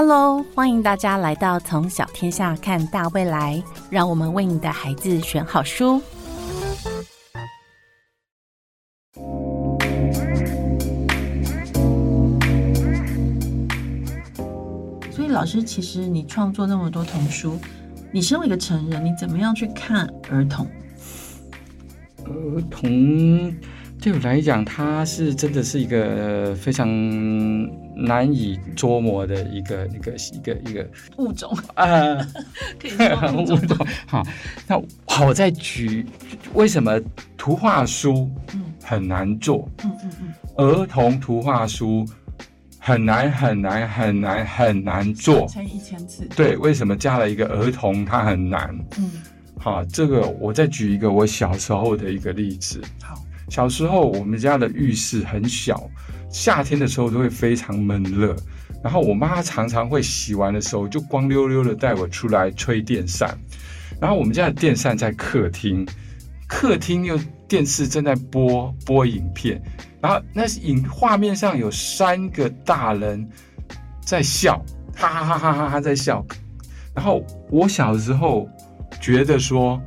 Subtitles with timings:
[0.00, 6.00] Hello，欢迎大家来到《从小天下看大未来》，让我们为你的孩子选好书。
[15.10, 17.58] 所以，老师，其实你创作那么多童书，
[18.12, 20.64] 你身为一个成人，你怎么样去看儿童？
[22.24, 23.52] 儿童。
[24.00, 26.86] 对我来讲，它是真的是一个非常
[27.96, 31.86] 难以捉摸的一个、一个、一个、一个物种啊，
[32.80, 32.92] 可以
[33.36, 33.86] 物种。
[34.06, 34.22] 好，
[34.68, 36.06] 那好，我再举
[36.54, 37.00] 为什么
[37.36, 38.30] 图画书
[38.82, 39.68] 很难做？
[39.82, 42.06] 嗯嗯嗯，儿童图画书
[42.78, 46.24] 很难很难很难很难做，乘一千次。
[46.36, 48.70] 对，为什么加了一个儿童，它很难？
[48.98, 49.10] 嗯，
[49.58, 52.80] 好，这个我再举一个我小时候的一个例子。
[53.02, 53.16] 好。
[53.48, 55.88] 小时候，我们家的浴室很小，
[56.30, 58.36] 夏天的时候都会非常闷热。
[58.84, 63.36] 然后我妈常常会洗完的时候就光溜溜的带我出来吹电扇。
[64.00, 65.84] 然后我们家的电扇在客厅，
[66.46, 69.60] 客厅又电视正在播播影片。
[70.00, 73.28] 然后那影画面上有三个大人
[74.00, 76.24] 在笑，哈哈哈哈哈哈在笑。
[76.94, 78.48] 然后我小时候
[79.00, 79.80] 觉得说，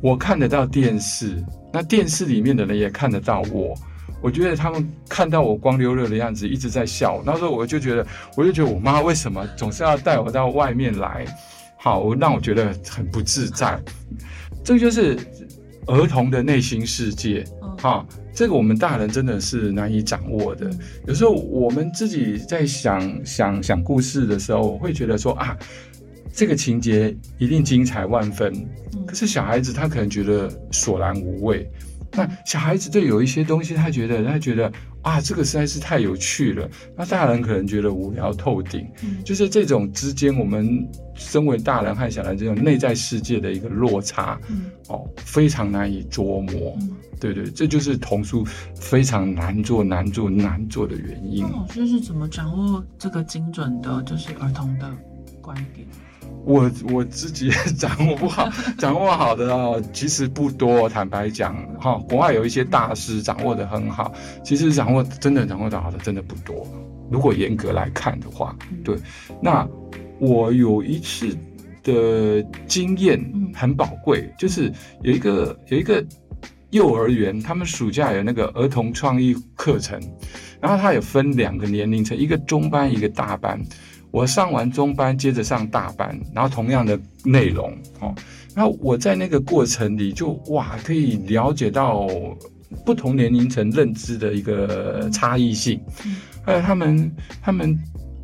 [0.00, 1.44] 我看得到电视。
[1.72, 3.74] 那电视里面的人也看得到我，
[4.22, 7.22] 我觉得他们看到我光溜溜的样子，一直在笑。
[7.26, 11.26] 那时候我就觉得，我就觉得我妈为什么总是要带我到外面来，
[11.76, 13.78] 好让我觉得很不自在。
[14.64, 15.18] 这就是
[15.86, 17.44] 儿童的内心世界，
[17.82, 20.70] 哈，这个我们大人真的是难以掌握的。
[21.06, 25.56] 有时候我们自己在想想想故事的时候，我会觉得说啊。
[26.38, 28.54] 这个情节一定精彩万分，
[29.04, 31.68] 可是小孩子他可能觉得索然无味。
[32.12, 34.72] 那小孩子对有一些东西，他觉得他觉得
[35.02, 36.70] 啊，这个实在是太有趣了。
[36.96, 38.86] 那大人可能觉得无聊透顶。
[39.24, 44.40] 就是这种之间，我们身为大人和小孩这种内在世界的一个落差，
[44.86, 46.78] 哦，非常难以捉摸。
[47.18, 48.46] 对对，这就是童书
[48.76, 51.42] 非常难做、难做、难做的原因。
[51.50, 54.88] 老师是怎么掌握这个精准的，就是儿童的
[55.40, 55.84] 观点？
[56.44, 60.88] 我我自己 掌握不好，掌握好的哦，其实不多。
[60.88, 64.12] 坦白讲，哈，国外有一些大师掌握的很好，
[64.42, 66.66] 其实掌握真的掌握的好的真的不多。
[67.10, 68.96] 如果严格来看的话，对。
[69.42, 69.68] 那
[70.18, 71.36] 我有一次
[71.82, 73.20] 的经验
[73.54, 74.72] 很宝贵，就是
[75.02, 76.04] 有一个有一个
[76.70, 80.00] 幼儿园，他们暑假有那个儿童创意课程，
[80.60, 83.60] 然后他有分两个年龄层，一个中班，一个大班。
[84.10, 87.70] 我上完中班，接着上大班，然后同样的内容，
[88.00, 88.14] 哦，
[88.54, 92.06] 然后我在那个过程里就哇，可以了解到
[92.84, 95.80] 不同年龄层认知的一个差异性，
[96.42, 97.78] 还有他们他们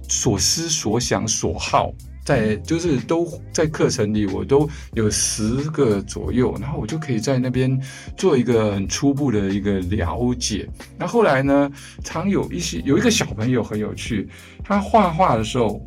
[0.08, 1.92] 所思所想所好。
[2.24, 7.78] 在就是都在课程里，我都有十个左右，然后我就可以在那边
[8.16, 10.66] 做一个很初步的一个了解。
[10.98, 11.70] 那后来呢，
[12.02, 14.26] 常有一些有一个小朋友很有趣，
[14.64, 15.78] 他画画的时候，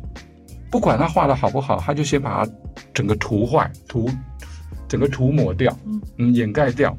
[0.70, 2.52] 不管他画的好不好，他就先把它
[2.94, 4.08] 整个涂坏涂，
[4.86, 5.76] 整个涂抹掉，
[6.18, 6.96] 嗯，掩盖掉。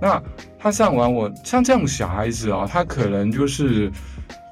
[0.00, 0.22] 那
[0.56, 3.90] 他上完我像这种小孩子啊，他可能就是。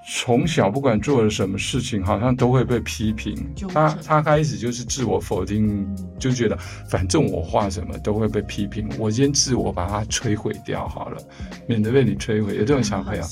[0.08, 3.36] 从小不管做了什么事情，好像都会被批评。
[3.68, 5.84] 他他开始就是自我否定，
[6.18, 6.56] 就觉得
[6.88, 11.20] 反正我画什么都会被批评，我先自我把它摧毁掉好了，
[11.66, 12.54] 免得被你摧毁。
[12.54, 13.24] 有这种小朋友，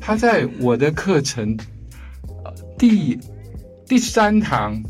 [0.00, 1.56] 他在我的课程
[2.44, 3.18] 呃第
[3.86, 4.80] 第三堂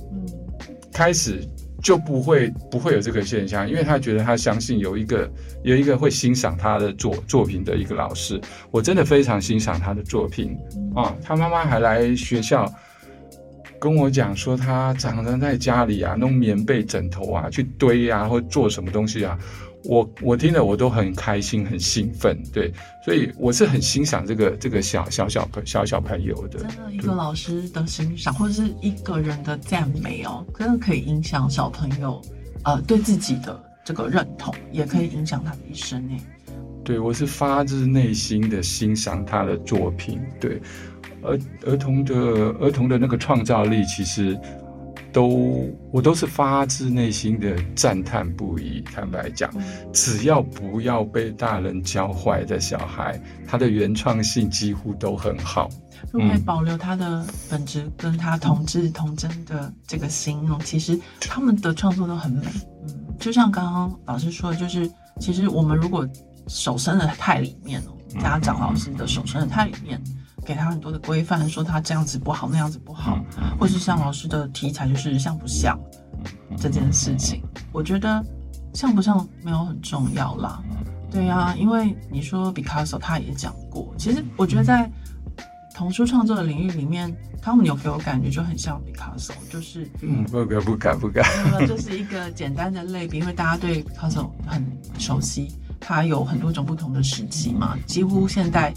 [0.93, 1.43] 开始。
[1.83, 5.29] 就不会不会有这个现象，因为他觉得他相信有一个
[5.65, 10.57] 有一个会欣赏他的作作品的一个老师，我真的非常欣赏他的作品
[10.95, 11.15] 啊。
[11.23, 12.73] 他妈妈还来学校
[13.81, 19.37] 跟我讲说，他常常在家里啊弄棉被枕头啊去堆啊，或做什么东西啊。
[19.85, 22.73] 我我听了我都很开心很兴奋，对，
[23.05, 26.61] 所以我是很欣赏这个这个小小小朋小小朋友的。
[26.61, 32.23] 真的，一个老师的欣赏或者是一个人的赞美哦，真的可以影响小朋友
[32.65, 36.21] 呃对自己的这个认同，也可以影响他的一生诶。
[36.85, 40.21] 对，我是发自内心的欣赏他的作品。
[40.41, 40.61] 对，
[41.23, 42.15] 儿儿童的
[42.61, 44.39] 儿童的那个创造力，其实。
[45.13, 48.81] 都，我都是发自内心的赞叹不已。
[48.81, 49.53] 坦白讲，
[49.93, 55.69] 只要不要被大人教坏的小孩，他的原创性几乎都很好。
[56.11, 62.47] 如果保留他的本质，跟他同志童真的这个心哦，其实他们的创作都很美。
[62.89, 66.09] 嗯，就像刚刚老师说的，就是其实我们如果
[66.49, 70.03] 手伸的太里面哦，家长老师的手伸的太里面，
[70.45, 73.19] 给他很多的规范，说他这样子不好，那样子不好，
[73.59, 75.79] 或是像老师的题材就是像不像
[76.57, 77.43] 这件事情，
[77.73, 78.25] 我觉得
[78.75, 80.61] 像不像没有很重要啦。
[81.11, 84.91] 对呀，因为你说 Picasso 他也讲过，其实我觉得在
[85.75, 91.25] 童书创作的领域里面，汤姆牛给我感觉就很像 Picasso，就是嗯，不敢不敢不敢，
[91.69, 94.67] 就是一个简单的类比，因为大家对 Picasso 很
[94.99, 98.75] 熟悉，他有很多种不同的时期嘛，几乎现代。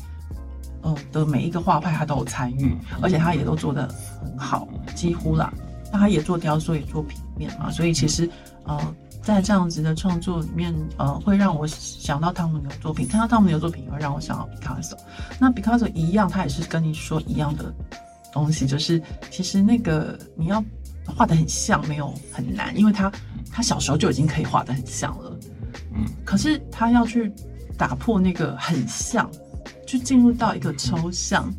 [0.85, 3.89] 呃的每一个画派他都有参与，而且他也都做得
[4.23, 5.51] 很好，几乎啦。
[5.91, 8.29] 那他也做雕塑，也做平面嘛，所以其实
[8.65, 14.97] 呃在这样子的创作里面，呃会让我想到汤姆牛作品，看到汤姆牛作品也会让我想到毕卡索。
[15.39, 17.73] 那毕卡索一样，他也是跟你说一样的
[18.31, 19.01] 东西，就是
[19.31, 20.63] 其实那个你要
[21.05, 23.11] 画的很像没有很难，因为他
[23.51, 25.39] 他小时候就已经可以画的很像了，
[25.93, 27.31] 嗯，可是他要去
[27.77, 29.27] 打破那个很像。
[29.85, 31.51] 就进入到一个抽象，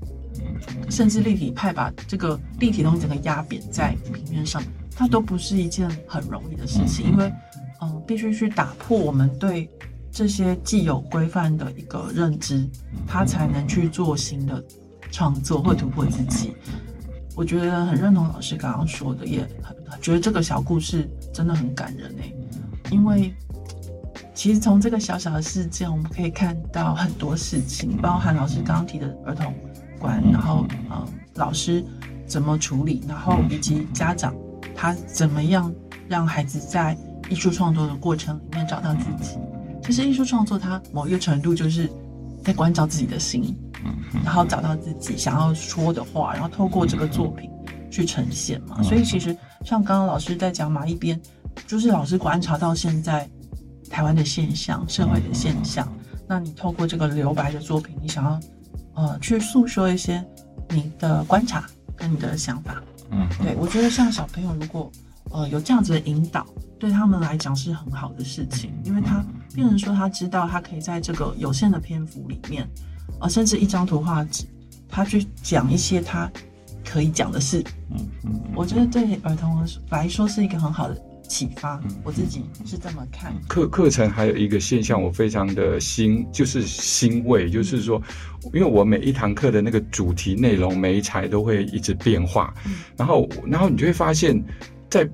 [0.91, 4.63] 甚至立体派，把这个立体东西整个压扁在平面上，
[4.95, 7.33] 它都不是一件很容易的事情，因为，
[7.81, 9.69] 嗯，必须去打破我们对
[10.11, 12.69] 这些既有规范的一个认知，
[13.07, 14.65] 它才能去做新的
[15.11, 16.55] 创作或突破自己。
[17.35, 22.35] 我觉得很认同老师刚刚说的，也很觉得这个小故事真的很感人诶，
[22.91, 23.35] 因为。
[24.37, 29.53] 其实从这个小小的事件，我们可以看到很多事情，包含老师刚刚提的儿童
[29.99, 31.83] 馆，然后嗯，老师
[32.27, 34.35] 怎么处理，然后以及家长
[34.75, 35.73] 他怎么样
[36.07, 36.95] 让孩子在
[37.31, 39.39] 艺术创作的过程里面找到自己。
[39.83, 41.91] 其实艺术创作它某一个程度就是
[42.45, 43.57] 在关照自己的心，
[44.23, 47.51] 然后找到自己想要说的话，然后透过这个作品
[47.91, 48.83] 去呈现嘛。
[48.83, 49.35] 所以其实
[49.65, 51.19] 像刚刚老师在讲马一边，
[51.67, 53.27] 就是老师观察到现在。
[53.91, 55.87] 台湾的现象，社会的现象，
[56.29, 58.41] 那你透过这个留白的作品，你想要
[58.95, 60.25] 呃去诉说一些
[60.71, 64.91] 你的观察跟你的想法，嗯，对我觉得像小朋友如果
[65.31, 66.47] 呃有这样子的引导，
[66.79, 69.25] 对他们来讲是很好的事情，因为他
[69.55, 72.69] 变成说他知道他可以在这个有限的篇幅里面，
[73.21, 74.45] 呃，甚至一张图画纸，
[74.89, 76.31] 他去讲一些他
[76.85, 81.03] 可以讲的事，嗯嗯，我觉得对儿童来说是一个很好的。
[81.27, 83.35] 启发，我自己是这么看。
[83.49, 88.01] 课课程还有一个现象，我非常的欣，就是欣慰，就是说，
[88.55, 92.55] 因为我每一堂课的那个主题内容、每一材都会一直变化，
[92.97, 94.43] 然后，然后你就会发现，
[94.89, 95.09] 在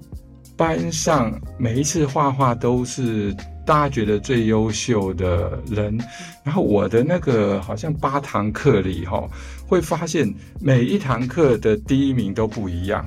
[0.57, 5.99] 班上每一次画画都是大家觉得最优秀的人，
[6.45, 9.27] 然后我的那个好像八堂课里哈，
[9.67, 13.05] 会发现每一堂课的第一名都不一样。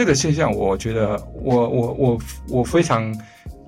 [0.00, 2.18] 这个现象，我觉得我我我
[2.48, 3.14] 我非常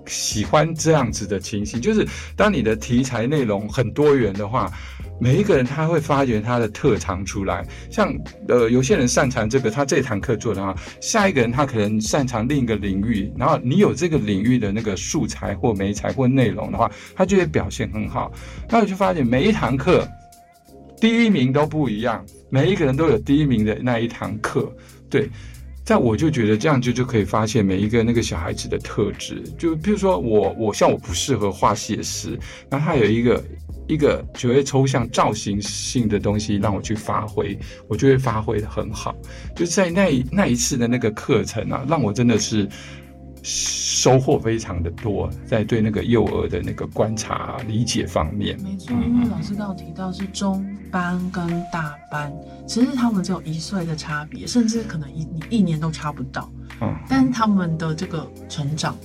[0.06, 4.72] 喜欢这样子的情形，就是当你的题材内容很多元的话，
[5.20, 7.62] 每一个人他会发掘他的特长出来。
[7.90, 8.10] 像
[8.48, 18.32] 呃，有些人擅长这个，他这堂课做的话，下一个人他可能擅长另一个领域，然后你有这个领域的那个素材或媒材或内容的话，他就会表现很好。
[18.70, 20.08] 那我就发现每一堂课
[20.98, 24.72] 第一名都不一样，每一个人都有第一名的那一堂课，
[25.10, 25.28] 对。
[25.84, 32.38] 在我就觉得这样就就可以发现每一个那个小孩子的特质，就譬如说我我像我不适合画写实，
[32.70, 33.44] 然后他有一个
[33.88, 37.58] 一个就会抽象造型性的东西让我去发挥，
[37.88, 39.14] 我就会发挥的很好。
[39.56, 42.68] 就在那那一次的那个课程啊，让我真的是。
[43.42, 52.32] 收获非常的多，在对那个幼儿的那个观察理解方面，没错，因为老师刚刚提到是中班跟大班，
[52.66, 56.48] 其实他们只有一岁的差别，甚至可能一你一年都差不到，
[56.80, 58.96] 嗯，但他们的这个成长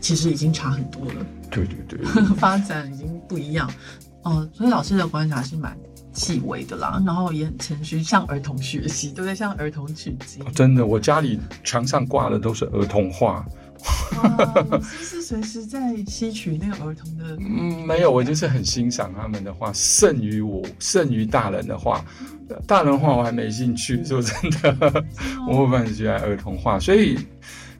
[0.00, 2.04] 其实已经差很多了，对对对，
[2.36, 3.70] 发展已经不一样，
[4.24, 5.74] 嗯，所以老师的观察是蛮
[6.12, 9.34] 细微的啦，然后也很谦虚，向儿童学习，对不对？
[9.34, 13.44] 向儿童取经，真的，我家里墙上挂的都是儿童画。
[14.82, 17.36] 是是随时在吸取那个儿童的？
[17.40, 22.04] 嗯，没有，我就是很欣赏他们的话，胜于我，胜于大人的话。
[22.66, 25.04] 大人画我还没兴趣，说真的，
[25.46, 27.18] 我反正喜欢儿童画，所以，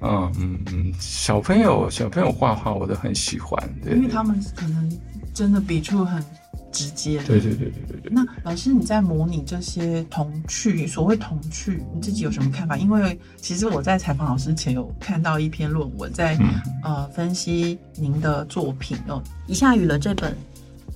[0.02, 4.98] 嗯嗯嗯，小朋友小朋友画画我都很喜欢，因为他们可能
[5.32, 6.22] 真的笔触很。
[6.70, 8.12] 直接对对对对对对。
[8.12, 12.76] 那老师你在模拟这些童趣，所谓童趣，你自己有什么看法？
[12.76, 16.38] 因为其实我在采访老师前有看到一篇论文，在
[16.82, 20.36] 呃分析您的作品哦，一下雨了这本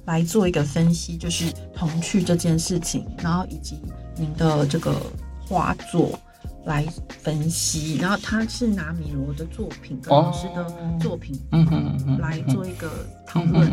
[0.05, 3.81] 来做一个分析，就是童趣这件事情，然后以及
[4.17, 4.95] 您的这个
[5.41, 6.19] 画作。
[6.65, 10.67] 来分析，然后他是拿米罗的作品跟老师的
[11.01, 11.67] 作品，嗯
[12.07, 12.91] 嗯来做一个
[13.27, 13.71] 讨论。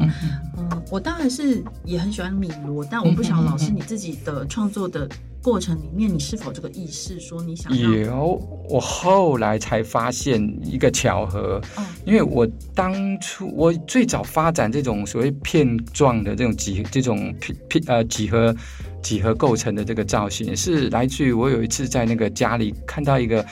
[0.57, 5.07] 嗯，我当然是也很喜欢米罗，但我不晓得老师你自己的创作的
[5.41, 7.89] 过程里面，你是否这个意识说你想要？
[7.91, 18.55] 有，我后来才发现一个巧合，嗯因为我当初我最早发展这种所谓片状的这种几这种片片呃几何
[19.01, 23.45] 几何构成的这个造型，是来自于我有一次在那个家里看到一个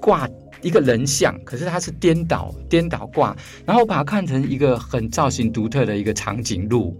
[0.00, 0.28] 挂
[0.62, 3.36] 一个人像，可是它是颠倒颠倒挂，
[3.66, 6.96] 然后我把它看成一个很造型独特的一个长颈鹿。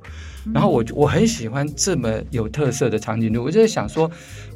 [0.52, 4.10] 然后我我很喜欢这么有特色的长颈鹿，我就在想说，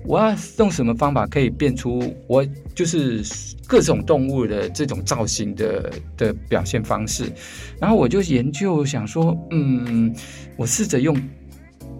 [0.04, 3.24] 我要用什么方法可以变出我就是
[3.66, 7.32] 各种动物的这种造型的的表现方式。
[7.80, 10.14] 然后我就研究想说，嗯，
[10.58, 11.18] 我试着用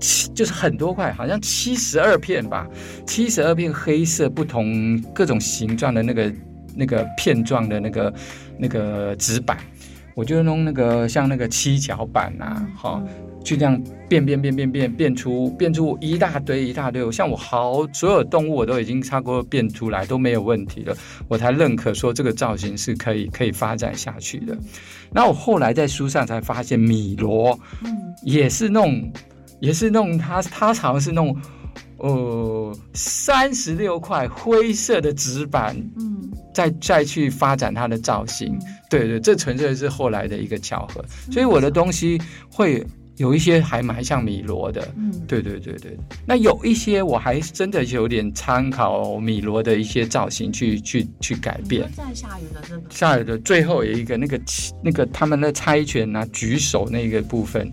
[0.00, 2.66] 七，就是很多块，好像七十二片吧，
[3.06, 6.32] 七十二片黑色不同各种形状的那个
[6.74, 8.14] 那个片状的那个
[8.58, 9.58] 那个纸板。
[10.14, 13.00] 我就弄那个像那个七角板啊，好、
[13.44, 20.96] 就这样变变变变变变出变出一大堆一大堆，像我好所有动物我都已经差不多变出来都没有问题了，
[21.28, 24.58] 我才认可说这个造型是可以可以发展下去的。
[25.12, 27.96] 那我后来在书上才发现，米罗嗯。
[28.24, 29.08] 也是弄
[29.60, 31.36] 也是弄它它好像是弄
[31.98, 36.16] 呃三十六块灰色的纸板，嗯。
[36.54, 38.58] 再再去发展它的造型。
[38.90, 42.84] 对对，这纯粹是后来的一个巧合，所以我的东西会
[43.16, 44.88] 有一些还蛮像米罗的。
[44.96, 45.96] 嗯，对对对对，
[46.26, 51.88] 那有一些我还真的有点参考米罗的一些造型去去去改变。
[51.94, 52.82] 在下雨的这个？
[52.90, 54.40] 下雨的最后有一个那个
[54.82, 57.70] 那个他们的猜拳啊举手那个部分，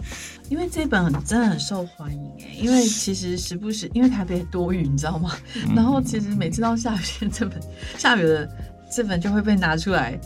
[0.49, 5.31] 因为这本很真的很受欢迎哎，因为其实时不时因为台北多雨，你知道吗？
[5.75, 7.59] 然后其实每次到下雨天，这本
[7.97, 8.49] 下雨的
[8.91, 10.19] 这本就会被拿出来，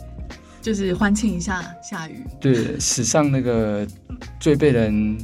[0.60, 2.24] 就是欢庆一下下雨。
[2.40, 3.86] 对史上那个
[4.38, 5.16] 最被人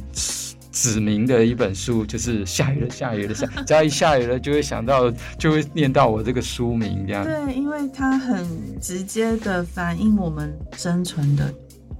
[0.71, 7.23] 指名的一本书，就是下雨了，下雨了，下， 只要一下雨了，就会想到，就会念到我这个书名这样。
[7.23, 8.45] 对，因为它很
[8.81, 11.51] 直接的反映我们生存的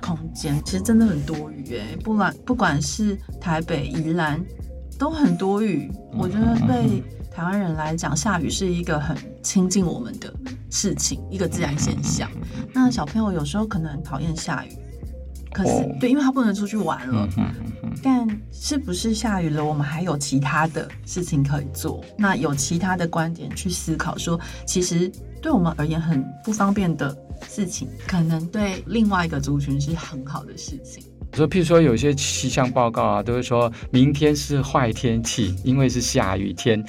[0.02, 4.44] 空间，其实真的很多雨哎，不管不管是台北、宜兰，
[4.98, 5.92] 都很多雨。
[6.14, 10.34] 我觉得对台湾人来讲，下雨是一个很亲近我们的
[10.70, 12.30] 事情，一个自然现象。
[12.74, 14.70] 那小朋友有时候可能很讨厌下雨，
[15.52, 17.30] 可是、哦对，因为他不能出去玩了。
[17.38, 17.52] 嗯，
[18.02, 22.04] 但是不是下雨了，我们还有其他的事情可以做？
[22.18, 25.12] 那有其他的观点去思考说，其实
[25.42, 27.16] 对我们而言很不方便的
[27.48, 31.04] 事情，可能对另外一个族群是很好的事情。
[31.34, 36.84] 说，譬如说有些气象报告啊，都会说明天是坏天气，因为是下雨天。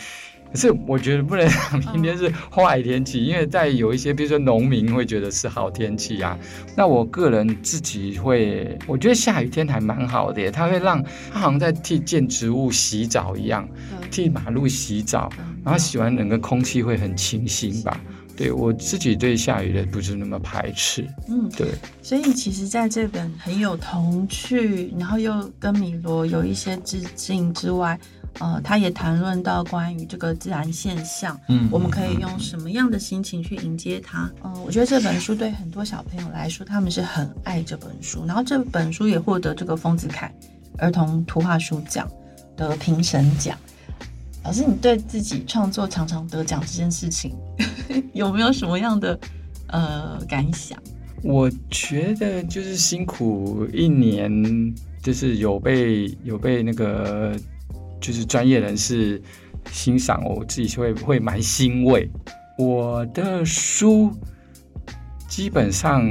[0.50, 6.38] 可是我觉得不能讲明天是坏天气，因为在有一些，比如说农民会觉得是好天气啊。
[6.74, 13.68] 那我个人自己会，我觉得下雨天还蛮好的耶，它会让它好像在替建植物洗澡一样，
[14.10, 15.30] 替马路洗澡，
[15.62, 18.00] 然后洗完整个空气会很清新吧。
[18.38, 27.98] 对我自己对下雨的不是那么排斥，嗯，对，所以其实在这本很有童趣，然后又跟米罗有一些致敬之外，
[28.38, 34.30] 呃，他也谈论到关于这个自然现象，嗯我们可以用什么样的心情去迎接它？
[34.44, 40.32] 嗯、我觉得这本书对很多小朋友来说，他们是很爱这本书，然后这本书也获得这个丰子恺
[40.78, 42.08] 儿童图画书奖
[42.56, 43.58] 的评审奖。
[44.44, 47.34] 老师，你对自己创作常常得奖这件事情，
[48.14, 49.18] 有没有什么样的
[49.68, 50.78] 呃感想？
[51.22, 54.30] 我觉得就是辛苦一年，
[55.02, 57.36] 就是有被有被那个
[58.00, 59.20] 就是专业人士
[59.72, 62.08] 欣赏，我自己会会蛮欣慰。
[62.56, 64.12] 我的书
[65.28, 66.02] 基本上，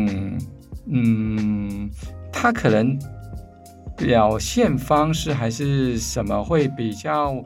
[0.86, 1.90] 嗯，
[2.32, 3.00] 它可能
[3.96, 7.44] 表现方式还是什么会比较，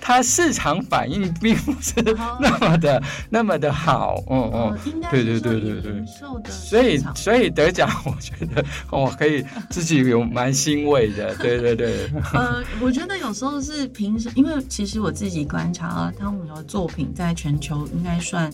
[0.00, 1.92] 它市场反应并不是
[2.40, 4.70] 那么的那么的好，嗯嗯。
[4.70, 6.04] 呃，应该对对对对对。
[6.48, 18.50] 所以所以得奖，我觉得我可以自己有蛮欣慰的， 对对对，呃，我觉得有时候是评审，因为其实我自己观察啊，汤姆的作品在全球应该算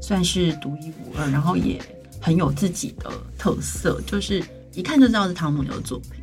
[0.00, 1.80] 算是独一无二，然后也
[2.20, 4.42] 很有自己的特色，就是
[4.74, 6.19] 一看就知道是汤姆牛的作品，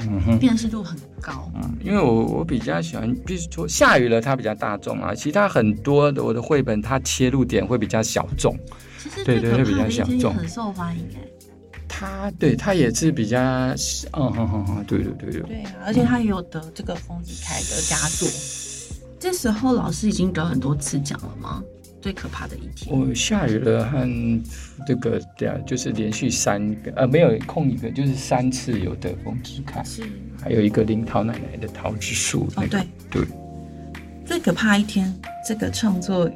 [0.00, 0.38] 嗯哼。
[0.38, 1.50] 辨识度很高。
[1.54, 8.56] 嗯，因为我我比较喜欢，比如说下雨了，它比较大众啊，其他很多的我的绘本，它切入点会比较小众，
[8.98, 11.28] 其实对对会比较小众很受欢迎哎，
[11.88, 13.40] 他对他也是比较，
[14.12, 18.28] 嗯哼哼哼，对对对对，对啊，而且他也有得这个丰子恺的佳作。
[19.18, 21.60] 这时候老师已经得很多次奖了吗？
[22.00, 24.08] 最可怕的一天，我下雨了和
[24.86, 30.02] 这个对啊，就是连续三个呃没有空一个，就是三次有的风之卡，是
[30.42, 33.28] 还有一个林桃奶奶的桃之树，哦那个对对，
[34.24, 35.12] 最可怕一天
[35.46, 36.30] 这个创作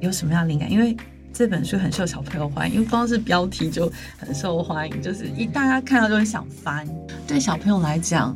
[0.00, 0.70] 有什么样的灵感？
[0.72, 0.96] 因为
[1.32, 6.88] 这本书很受小朋友欢迎，因为光是标题就很受欢迎，就是一大家看到就会想翻。
[7.26, 8.34] 对小朋友来讲，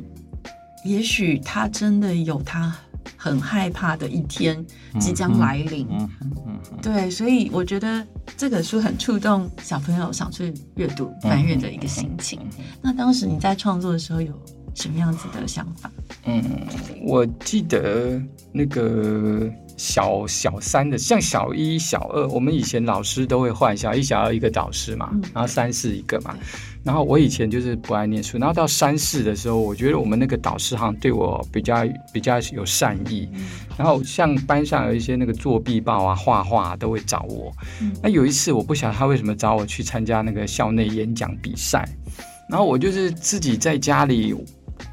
[0.84, 2.74] 也许他真的有他
[3.16, 4.64] 很害怕的一天
[4.98, 5.86] 即将来临。
[5.90, 12.40] 嗯嗯嗯，对，所以我觉得这本书很触动小朋友想去阅读、翻阅的一个心情。
[12.82, 14.32] 那当时你在创作的时候有
[14.74, 15.90] 什么样子的想法？
[16.24, 16.42] 嗯，
[17.02, 18.20] 我记得
[18.52, 26.36] 那个小小三的，像小一、小二，我们以前老师都会换小一、小二一个导师嘛，嗯然后三四一个嘛。
[26.86, 33.28] 然后我以前就是不爱念书，然后到三四的时候，我觉得我们那个导师好像对我比较比较有善意。
[33.76, 37.52] 然后像班上有一些那个作弊报啊、画画、啊、都会找我。
[37.82, 41.86] 嗯那有一次我不晓得他为什么找我去参加那个校内演讲比赛，
[42.48, 44.32] 然后我就是自己在家里。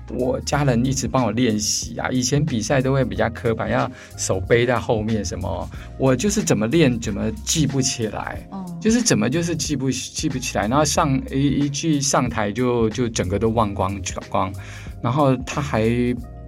[0.09, 13.97] 我家人一直帮我练习啊，以前比赛都会比较刻板，要手背在后面什么，我就是怎么练怎么记不起来，哦，就是怎么就是记不记不起来，然后上一一句上台就就整个都忘光
[14.29, 14.53] 光，
[15.01, 15.89] 然后他还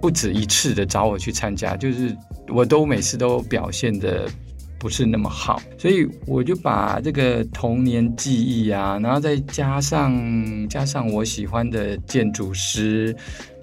[0.00, 2.16] 不止一次的找我去参加，就是
[2.48, 4.28] 我都每次都表现的
[4.78, 13.14] 不是那么好，所以我就把这个童年记忆啊，然后再加上加上我喜欢的建筑师。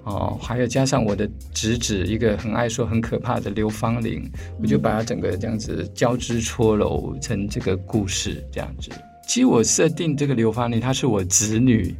[0.06, 4.22] 哦，还有加上我的侄子，一个很爱说很可怕的刘芳玲，
[4.60, 8.90] 我就把它整个这样子交织搓揉成这个故事这样子。
[9.26, 11.94] 其实我设定这个刘芳玲，她是我侄女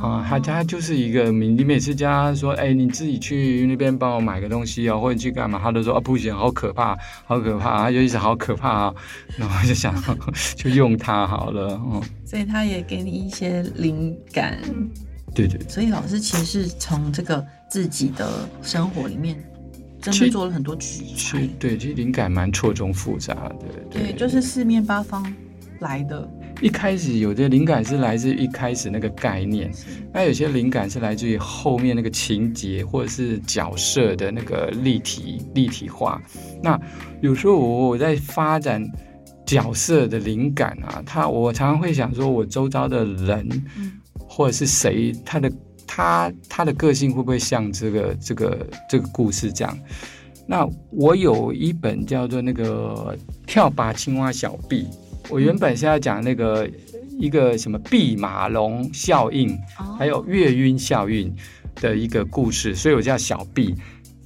[0.00, 8.94] 啊，他家就是一个你你每次叫他说，哎，你自己去那边帮我买个东西哦，或者去干嘛，他都说啊不行，好可怕，好可怕，他就一直好可怕啊，
[9.36, 9.94] 然后就想
[10.56, 14.58] 就用它好了，嗯，所以他也给你一些灵感。
[15.34, 15.60] 对对。
[15.68, 19.36] 所以老师其实是从这个自己的生活里面，
[20.00, 21.46] 真的做了很多取材。
[21.58, 23.56] 对，其实灵感蛮错综复杂的。
[23.90, 25.24] 对，就是四面八方
[25.80, 26.28] 来的。
[26.60, 29.70] 一开始有的灵感是来自一开始那个概念，
[30.12, 36.20] 那有些灵感是来自于后面那个情节或者是角色的那个立体立体化。
[36.62, 36.78] 那
[37.22, 38.86] 有时候我我在发展
[39.46, 45.50] 角色的灵感啊，他我常常会想说，我周遭的人嗯或者是谁，他的
[45.86, 49.78] 他他的个性会不会像这个这个这个故事这样？
[50.46, 54.86] 那我有一本叫做那个跳拔青蛙小臂，
[55.28, 56.68] 我原本是要讲那个
[57.18, 61.32] 一个什么弼马龙效应，哦还有月晕效应
[61.76, 63.74] 的一个故事，所以我叫小弼。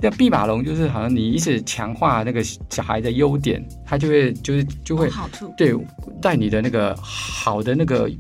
[0.01, 5.51] 那弼马龙就是好像你一直强化那个小孩的优点，他就会就是就会好处。
[5.57, 5.75] 对，
[6.21, 8.11] 在你的那个好的那个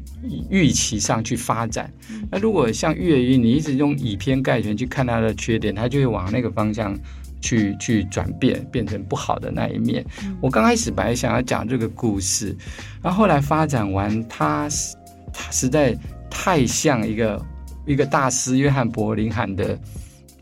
[0.48, 1.92] 预期上去发展。
[2.30, 6.96] 那如果像月晕，你一直用以偏概全去看他的缺点，他就会往那个方向
[7.44, 10.02] 去去转变，变成不好的那一面。
[10.40, 12.56] 我刚开始本来想要讲这个故事，
[13.02, 14.96] 然后后来发展完，它是
[15.32, 15.94] 它实在
[16.30, 17.44] 太像一个
[17.86, 19.78] 一个大师约翰伯林汉的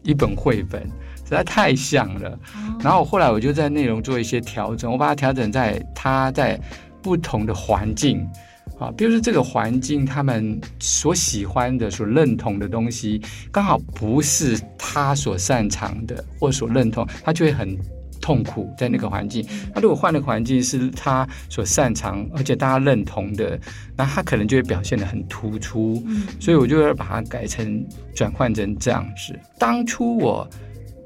[0.04, 0.80] 一本绘本。
[1.24, 2.38] 实在太像了，
[2.80, 6.60] 然后后来我就在内容做一些调整，我把它调整在它在
[7.00, 8.28] 不同的环境
[8.78, 13.20] 啊，比如说这个环境他们所喜欢的、所认同的东西，
[13.50, 17.78] 刚好不是他所擅长的或所认同，他就会很
[18.20, 19.44] 痛苦在那个环境。
[19.74, 23.58] 那如果换了环境是他所擅长而且大家认同的，
[23.96, 26.02] 那他可能就会表现得很突出。
[26.06, 29.38] 嗯所以我就要把它改成转换成这样子。
[29.58, 30.48] 当初我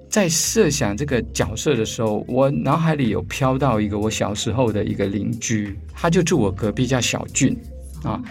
[0.09, 7.57] 在设想这个角色的时候，我脑海里有飘到一个我小时候的一个邻居，他就住我隔壁，叫小俊
[8.03, 8.23] 啊。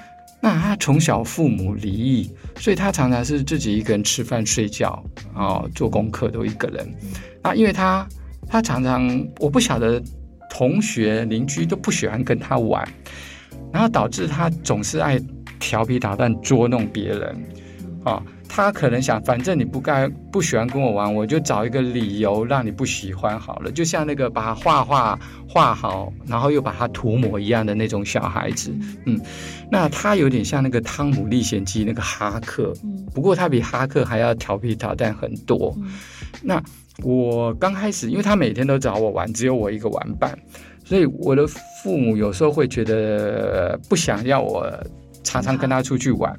[0.41, 6.87] 那他从小父母离异，所以他常常是自己一个人吃饭、睡觉，啊，做功课都一个人。
[7.43, 8.07] 那因为他
[8.47, 10.01] 他常常我不晓得
[10.49, 12.87] 同学邻居都不喜欢跟他玩，
[13.73, 15.19] 然后导致他总是爱
[15.59, 17.35] 调皮捣蛋捉弄别人
[18.03, 18.21] 啊。
[18.47, 23.71] 他可能想，反正你不该不喜欢跟我玩，我就找一个理由让你不喜欢好了。
[23.71, 28.73] 就像那个把画画画好，然后又把它涂抹一样的那种小孩子，
[29.05, 29.19] 嗯，
[29.69, 35.75] 那他有点像那个《汤姆历险记》那个哈克，嗯不过他比哈克还要调皮捣蛋很多。
[35.79, 35.93] 嗯
[36.41, 36.61] 那
[37.03, 40.37] 我刚开始，因为他每天都找我玩，只有我一个玩伴，
[40.83, 41.45] 所以我的
[41.81, 44.71] 父母有时候会觉得不想要我
[45.23, 46.37] 常常跟他出去玩，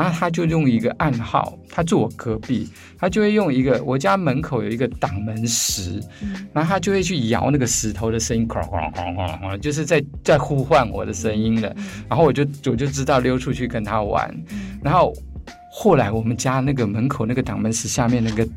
[0.00, 2.66] 然后他就用一个暗号，他住我隔壁，
[2.98, 6.48] 他就会用一个我家门口有一个挡门石，嗯。
[6.54, 11.70] 然后他就会去摇那个石头的声音，哐哐哐哐哐，就是在在呼唤我的声音了，
[12.08, 14.34] 然后我就我就知道溜出去跟他玩，
[14.82, 15.12] 然后
[15.70, 18.48] 后来我们家那个门口那个挡门石下面那个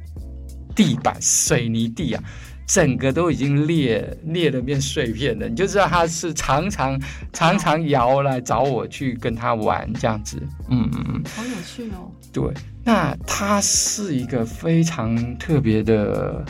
[0.74, 2.24] 地板水泥地啊，
[2.68, 7.00] 整个都已经裂裂了变碎片了，你就知道他是常常
[7.32, 10.42] 常常摇来找我去跟他玩这样子。
[10.70, 12.12] 嗯嗯嗯，好有趣哦。
[12.32, 12.44] 对，
[12.84, 16.44] 那他是一个非常特别的。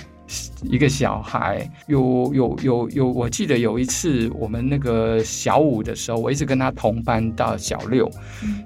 [0.64, 8.10] 一个小孩有有有有，我记得有一次我们那个小五的时候，我一直跟他同班到小六，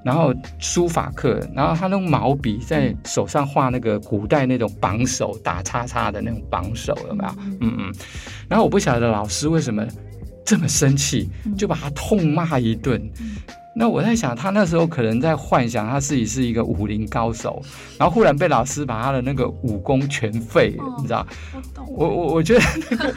[0.06, 7.30] 然后书法课，然后他用毛笔在手上画那个古代那种榜首打叉叉的那种榜首，有没有？
[7.62, 7.94] 嗯嗯。
[8.48, 9.86] 然后我不晓得老师为什么
[10.48, 13.12] 这么生气，就把他痛骂一顿。
[13.76, 17.62] 那我在想，他那时候可能在幻想他自己是一个武林高手，
[18.00, 21.28] 然后忽然被老师把他的那个武功全废了，你知道？
[21.90, 23.14] 我我我觉得那个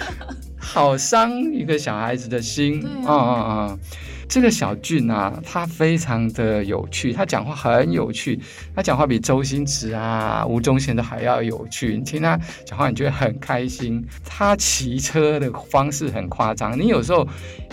[0.59, 3.79] 好伤一个小孩子的心啊啊啊！
[4.31, 8.41] 这个小俊啊，他非常的有趣，他讲话很有趣，
[8.77, 11.97] 他讲话比周星驰啊、吴宗宪都还要有趣。
[11.97, 14.01] 你听他讲话，你觉得很开心。
[14.25, 17.27] 他骑车的方式很夸张，你有时候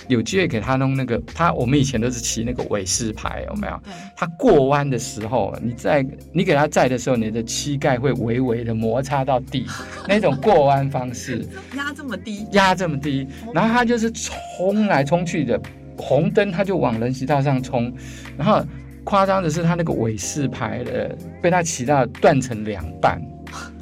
[0.08, 3.80] 有机会给他弄那个，他我们以前都是骑那个尾式牌，有没有？
[4.16, 9.68] 他过弯的时候，你在你给他在的时候，你的膝盖会微微的摩擦到地，
[10.08, 15.62] 那种过弯方式， 压这么低，压这么低，然后他就是冲来冲去的。
[15.98, 17.92] 红灯他就往人行道上冲，
[18.38, 18.64] 然后
[19.04, 23.22] 夸张的是他那个尾式牌的被他骑到断成两半，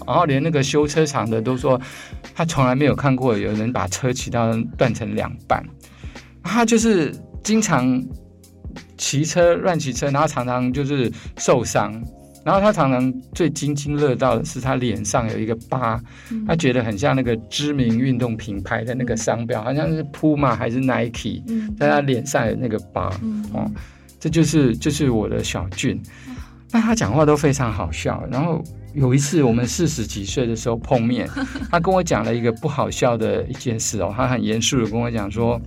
[0.08, 1.80] 然后连那个修车厂的都说
[2.34, 5.64] 他从来没有看过有人把车骑到断成两半，
[6.44, 8.04] 他就是经常
[8.98, 12.02] 骑车乱骑车，然后常常就是受伤。
[12.46, 16.00] 然后他常常最津津乐道的是他脸上有一个疤，
[16.48, 21.42] 他觉得很像那个知名运动品牌的那个商标，好像是 Puma 还是 Nike，
[21.76, 23.10] 在他脸上有那个疤，
[23.52, 23.68] 哦，
[24.20, 26.00] 这就是就是我的小俊，
[26.72, 28.24] 那他讲话都非常好笑。
[28.32, 31.28] 然后有一次我们四十几岁的时候碰面，
[31.72, 35.60] 他跟我讲了一个不好笑的一件事哦，他很严肃的跟我讲说，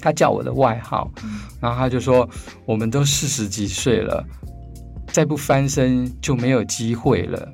[0.00, 1.12] 他叫我的外号，
[1.60, 2.26] 然后他就说
[2.64, 4.24] 我们都四十几岁了。
[5.16, 7.48] 再不翻身就没有机会了。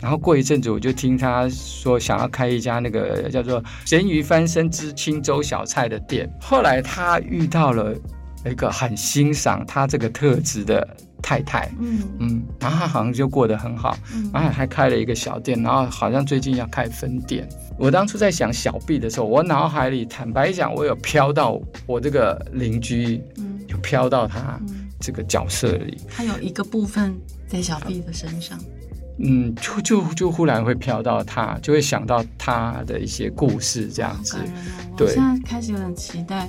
[0.00, 6.26] 然后过一阵子，我就听他说想要开一家那个叫做“咸鱼翻身之青州小菜”的店。
[6.40, 7.94] 后来他遇到了
[8.46, 13.94] 一个很欣赏他这个特质的太太，嗯嗯，然后他好像就过得很好，
[14.32, 17.46] 然后还开了一个小店，然后好像最近要开分店。
[17.78, 23.20] 我当初在想小 B 的时候，我脑海里坦白讲，我有飘到我这个邻居，
[23.68, 24.58] 有飘到他。
[25.04, 27.14] 这个角色里，他有一个部分
[27.46, 28.58] 在小 B 的身上，
[29.18, 34.38] 嗯，就就就忽然会飘到他，就会想到他的一些故事，这样子。
[34.96, 36.48] 对，我现在开始有点期待，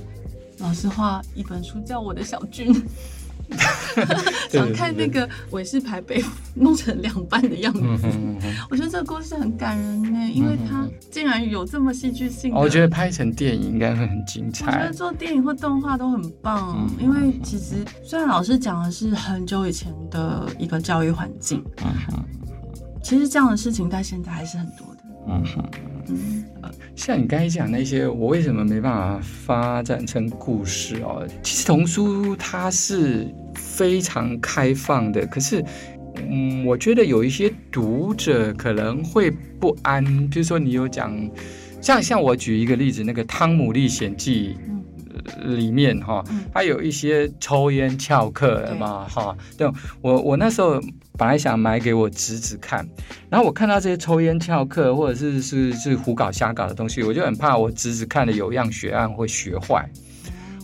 [0.60, 2.74] 老师画一本书叫《我的小俊》。
[4.49, 8.08] 想看那个韦氏牌被弄成两半的样子，
[8.69, 12.53] 我觉得这个故事很感人呢，因为它竟然有这么戏剧性。
[12.53, 14.65] 我觉得拍成电影应该会很精彩。
[14.65, 21.63] 我觉得做电影或动画都很棒，因为其实虽然老师讲的是很久以前的一个教育环境，
[23.03, 24.94] 其实这样的事情在现在还是很多的。
[25.27, 25.63] 嗯哼，
[26.07, 26.43] 嗯，
[26.95, 31.27] 像你刚才讲那些，我为什么没办法发展成故事哦？
[31.41, 35.63] 其实童书它是非常开放的，可是，
[36.29, 40.03] 嗯，我觉得有一些读者可能会不安。
[40.29, 41.11] 比如说，你有讲，
[41.81, 44.55] 像像我举一个例子，那个《汤姆历险记》。
[45.45, 49.35] 里面哈，它有一些抽烟翘课嘛哈。
[49.57, 49.69] 对，
[50.01, 50.79] 我我那时候
[51.17, 52.88] 本来想买给我侄子看，
[53.29, 59.89] 然后我看到这些抽烟翘课或者是是是胡搞瞎搞的东西，我就很怕我侄子看了有样学案会学坏。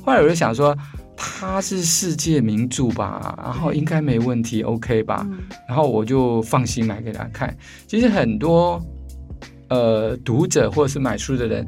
[0.03, 0.77] 后来我就想说，
[1.15, 5.27] 他是世界名著吧，然后应该没问题，OK 吧？
[5.67, 7.55] 然后我就放心买给他看。
[7.87, 8.83] 其实很多
[9.69, 11.65] 呃读者或者是买书的人。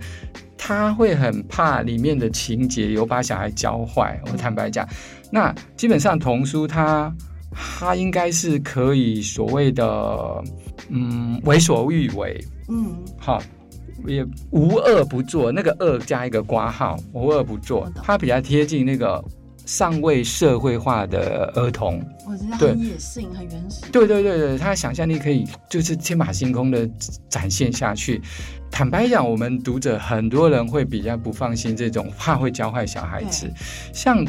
[0.66, 4.18] 他会很怕里面的情节有把小孩教坏。
[4.32, 4.88] 我坦白讲，
[5.30, 7.14] 那基本上童书他
[7.52, 10.42] 他应该是可以所谓的
[10.88, 13.44] 嗯为所欲为，嗯，好，
[14.08, 15.52] 也无恶不作。
[15.52, 19.22] 那个恶加一个挂号，无恶不作，它比较贴近那个。
[19.66, 23.82] 尚未社会化的儿童，我觉得很野性、很原始。
[23.92, 26.90] 对对对对，他的想象力可以就是天马行空的
[27.30, 28.22] 展现下去。
[28.70, 33.50] 坦白讲，我们读者很多人会比较不放心这种，怕会教坏小孩子。
[33.94, 34.26] 像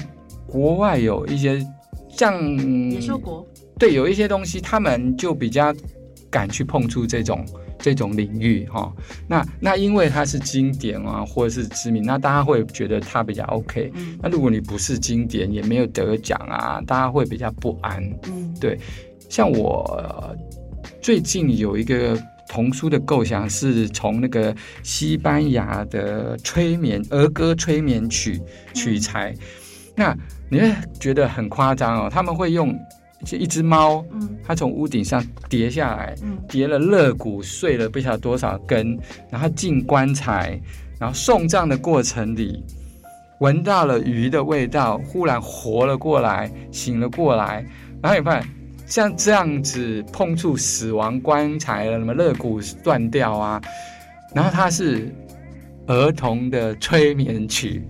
[0.47, 1.67] 国外有一些
[2.09, 2.41] 像
[2.91, 3.45] 野兽国，
[3.79, 5.75] 对，有一些东西他们就比较
[6.31, 7.45] 敢去碰触这种。
[7.85, 8.91] 这种领域哈，
[9.29, 13.93] 那那因为它是经典啊，或者是知名，那大家会觉得它比较 OK。
[14.23, 18.03] 那如果你不是经典，也没有得奖啊，大家会比较不安。
[18.27, 18.79] 嗯，对。
[19.29, 20.35] 像我
[21.03, 22.19] 最近有一个
[22.49, 28.41] 童书的构想是从那个西班牙的催眠儿歌催眠曲
[28.73, 29.35] 取材。
[29.95, 30.17] 那
[30.51, 32.75] 你会觉得很夸张哦，他们会用
[33.33, 34.29] 一只猫，嗯。
[34.47, 36.39] 它从屋顶上跌下来，嗯。
[36.49, 38.99] 跌了肋骨，碎了不晓得多少根，
[39.31, 40.61] 然后进棺材，
[40.99, 42.63] 然后送葬的过程里，
[43.41, 47.65] 闻到了鱼的味道，忽然活了过来，醒了过来，
[48.03, 48.49] 然后你发现
[48.87, 53.61] 像这样子碰触死亡棺材了，什么肋骨断掉啊，
[54.35, 55.11] 然后它是
[55.87, 57.83] 儿童的催眠曲，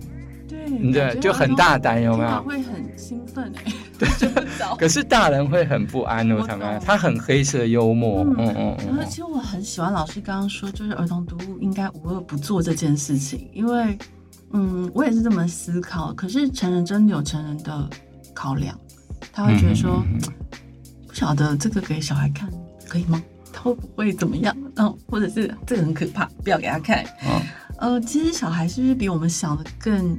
[0.47, 2.43] 对，对就很大胆有没有？
[2.43, 4.75] 会很兴奋哎，对，睡不着。
[4.75, 13.97] 可是大人会很不安哦，我他们他很黑色幽默，嗯嗯嗯然后其实我很喜欢老师刚刚说，就是儿童读物应该无恶不作这件事情，因为，
[14.51, 16.13] 嗯，我也是这么思考。
[16.13, 17.89] 可是成人真的有成人的
[18.33, 18.77] 考量，
[19.31, 20.33] 他会觉得说，嗯嗯
[21.07, 22.49] 不晓得这个给小孩看
[22.87, 23.21] 可以吗？
[23.53, 24.55] 他会不会怎么样？
[24.75, 27.05] 然后或者是这个很可怕，不要给他看。
[27.25, 27.41] 嗯
[27.77, 30.17] 呃，其实小孩是不是比我们想的更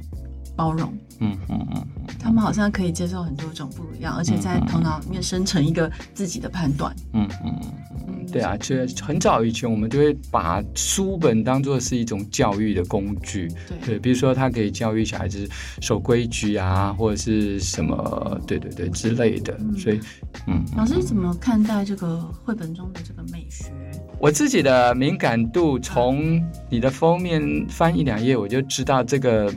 [0.55, 0.91] 包容？
[1.19, 1.87] 嗯嗯嗯
[2.27, 6.93] 他们好像可以接受很多种不一样，而且在头脑里面生成一个自己的判断。
[7.13, 7.71] 嗯嗯嗯。
[8.05, 13.77] 嗯，对啊，其实很早以前我们就会把书本当做是一种教育的工具，对。
[13.85, 15.47] 对，比如说它可以教育小孩子
[15.79, 19.73] 守规矩啊，或者是什么，对对对之类的，嗯。
[19.77, 19.99] 所以，
[20.47, 23.71] 嗯，老师怎么看待这个绘本中的这个美学？
[24.19, 29.49] 我自己的敏感度，从你的封面翻一两页，我就知道这个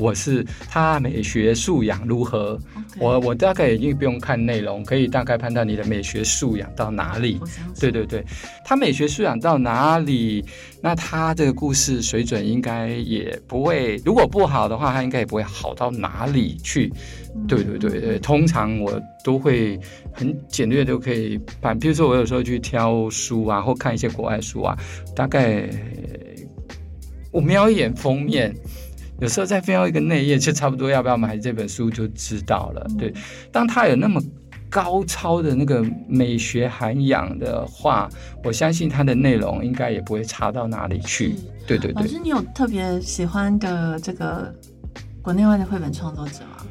[0.00, 2.58] 我是他美学素养如何。
[2.98, 7.40] 我我大概已经不用看内容，可以大概判断你的美学素养到哪里
[7.78, 8.24] 对对对，
[8.64, 10.44] 他美学素养到哪里，
[10.82, 16.92] 那他这个故事水准应该也不会，如果不好的话，他应该也不会好到哪里去。
[17.32, 19.78] 嗯对对对对，通常我都会
[20.12, 21.78] 很简略都可以判。
[21.78, 24.76] 比如说我有时候去挑书啊，或看一些国外书啊，
[25.14, 25.70] 大概
[27.30, 28.52] 我瞄一眼封面。
[29.20, 32.86] 有时候再瞄一个内页，就差不多要不要买这本书就知道了。
[32.98, 33.12] 对，
[33.52, 34.20] 当他有那么
[34.68, 38.08] 高超的那个美学涵养的话，
[38.44, 41.42] 我相信它的内容应该也不会差到哪里去是。
[41.66, 44.54] 对对对，老师，你有特别喜欢的这个
[45.20, 46.66] 国内外的绘本创作者吗？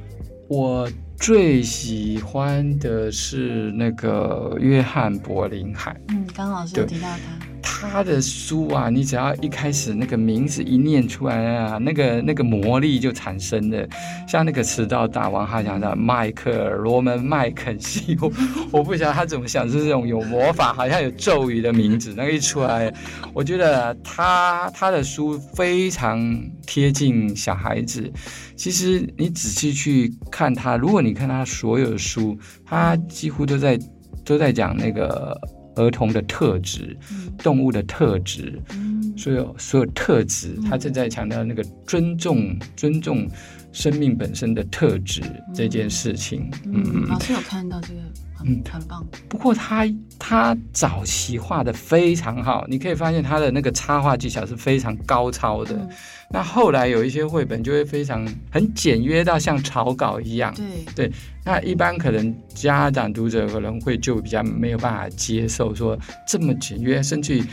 [0.47, 7.45] 我最喜欢的是那个约翰柏林海，嗯，刚刚老师有提到他，
[7.81, 13.87] 他的书啊，你只要一开始那个名字一念出来啊，那个那个魔力就产生了。
[14.27, 18.31] 像那个迟到大王，他讲的迈克尔罗门麦肯锡，我
[18.71, 22.93] 我不晓得他怎么想，是这种有魔法，好像有咒语的名字，那个一出来，
[23.33, 26.19] 我觉得他他的书非常
[26.67, 28.11] 贴近小孩子。
[28.55, 33.79] 其实你仔细去看他，如果你看他所有的书，他几乎都在
[34.25, 35.39] 都在讲那个
[35.79, 36.95] 儿童的特质。
[37.11, 43.27] 嗯动物的特质，嗯，所有所有特质，嗯他正在强调那个尊重尊重
[43.71, 45.21] 生命本身的特质
[45.53, 46.49] 这件事情。
[46.65, 47.99] 嗯老师有看到这个
[48.45, 49.85] 嗯很棒，不过他
[50.17, 55.75] 他早期画的非常好，你可以发现他的那个插画技巧是非常高超的。
[55.75, 55.89] 嗯
[56.31, 60.53] 那后来有一些绘本就会非常很简约到像草稿一样。
[60.95, 61.11] 对，
[61.43, 67.43] 那一般可能家长读者可能会就比较没有办法接受说这么简约，甚至于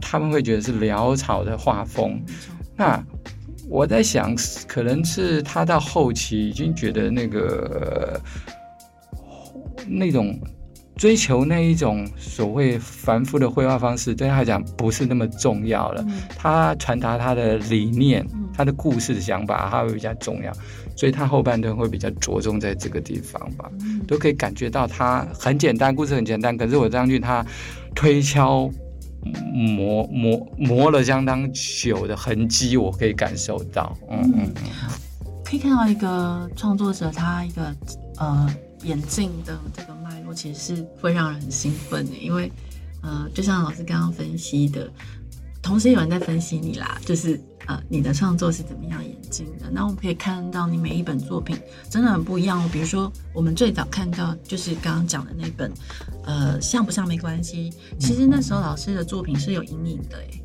[0.00, 2.20] 他们会觉得是潦草的画风。
[2.76, 3.02] 那
[3.68, 4.34] 我在想，
[4.66, 8.20] 可能是他到后期已经觉得那个
[9.88, 10.38] 那种
[10.96, 16.04] 追求那一种所谓繁复的绘画方式，对他来讲不是那么重要了。
[16.06, 20.52] 嗯他传达他的理念嗯、他的故事的想法，他会比较重要，
[20.94, 23.70] 所以他后半段会比较着重在这个地方吧。
[23.80, 27.44] 嗯都可以感觉到他很简单，故事很简单，可是我张俊他
[27.94, 28.70] 推敲
[29.52, 33.96] 磨磨磨了相当久的痕迹，我可以感受到。
[34.10, 34.64] 嗯嗯嗯，
[35.44, 37.74] 可以看到一个创作者他一个
[38.18, 42.50] 呃眼镜的这个脉络，其实是会让人很兴奋的，因为
[43.02, 44.90] 呃，就像老师刚刚分析的，
[45.64, 49.70] 同时有人在分析你啦，就是呃你的创作是怎么样演进的。
[49.72, 51.56] 那我们可以看到你每一本作品
[51.88, 52.68] 真的很不一样哦。
[52.70, 55.72] 比如说我们最早看到就是刚刚讲的那本，
[56.26, 57.72] 呃，像不像没关系。
[57.98, 60.38] 其实那时候老师的作品是有阴影的，哎，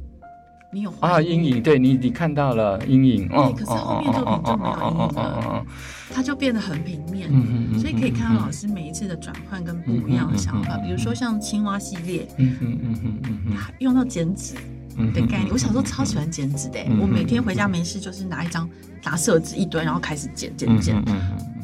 [0.72, 5.66] 你有画啊，阴影，对你你看到了阴影，哦可是后面作品就没有阴影了
[6.12, 7.28] 它就变得很平面。
[7.30, 14.79] 嗯嗯嗯，所以可以看到老师每一次的转换跟不一样的想法，比如说像青蛙系列，嗯嗯嗯嗯嗯用到剪纸嗯
[15.14, 15.50] 的概念。
[15.52, 18.70] 我小时候超喜欢剪纸的、嗯我每天回家没事就是拿一张
[19.04, 20.96] 拿色纸一堆，然后开始剪剪剪。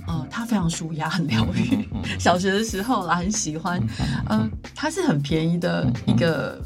[0.08, 1.88] 呃，它非常舒压，很疗愈。
[1.94, 3.82] 嗯 小学的时候啦，很喜欢。
[4.28, 6.62] 呃，它是很便宜的一个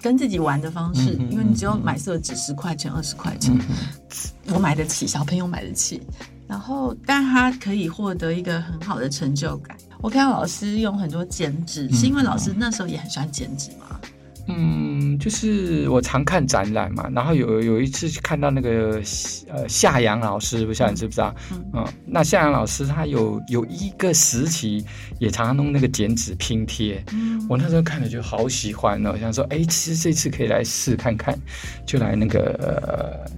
[0.00, 6.02] 跟自己玩的方式，因为你只有买色纸十块钱、二十块钱，嗯我买得起，小朋友买得起。
[6.46, 9.76] 然后，但他可以获得一个很好的成就感。
[10.00, 14.00] 我看到老师用很多剪纸，是因为老师那时候也很喜欢剪纸吗？
[14.50, 19.00] 嗯，就是我常看展览嘛，然后有有一次看到那个
[19.48, 21.34] 呃夏阳老师，不知道你知不知道？
[21.52, 24.82] 嗯嗯，那夏阳老师他有有一个时期
[25.18, 31.38] 也常常弄那个剪纸拼贴，嗯，我那时候看了就好喜欢哦，想说哎，其实这次可以来试看看，
[31.84, 33.30] 就来那个呃，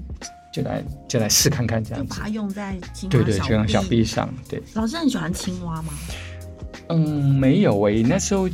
[0.53, 2.23] 就来就来试看看这样子就把。
[2.25, 4.63] 它用在青对对，蛙小就用小臂上，对。
[4.75, 5.93] 老师很喜欢青蛙吗？
[6.89, 6.99] 嗯，
[7.37, 8.49] 没有诶、那时候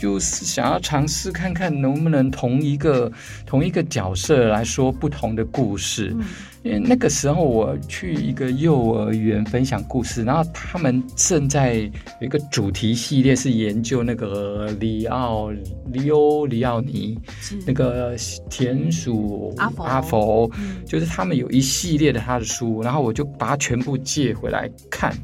[0.00, 3.10] 就是想要尝试看看能不能同一个
[3.46, 6.14] 同一个角色来说不同的故事。
[6.18, 6.24] 嗯。
[6.64, 11.76] 因为那个时候我去一个幼儿园分享故事，然后他们正在
[12.20, 15.50] 有一个主题系列是研究那个里奥
[15.92, 17.56] 里欧里奥尼是。
[17.64, 18.16] 那个
[18.50, 19.84] 田鼠阿佛。
[19.84, 20.84] 阿佛嗯。
[20.84, 25.16] 就是他们有一系列的他的书，然后我就把它全部借回来看，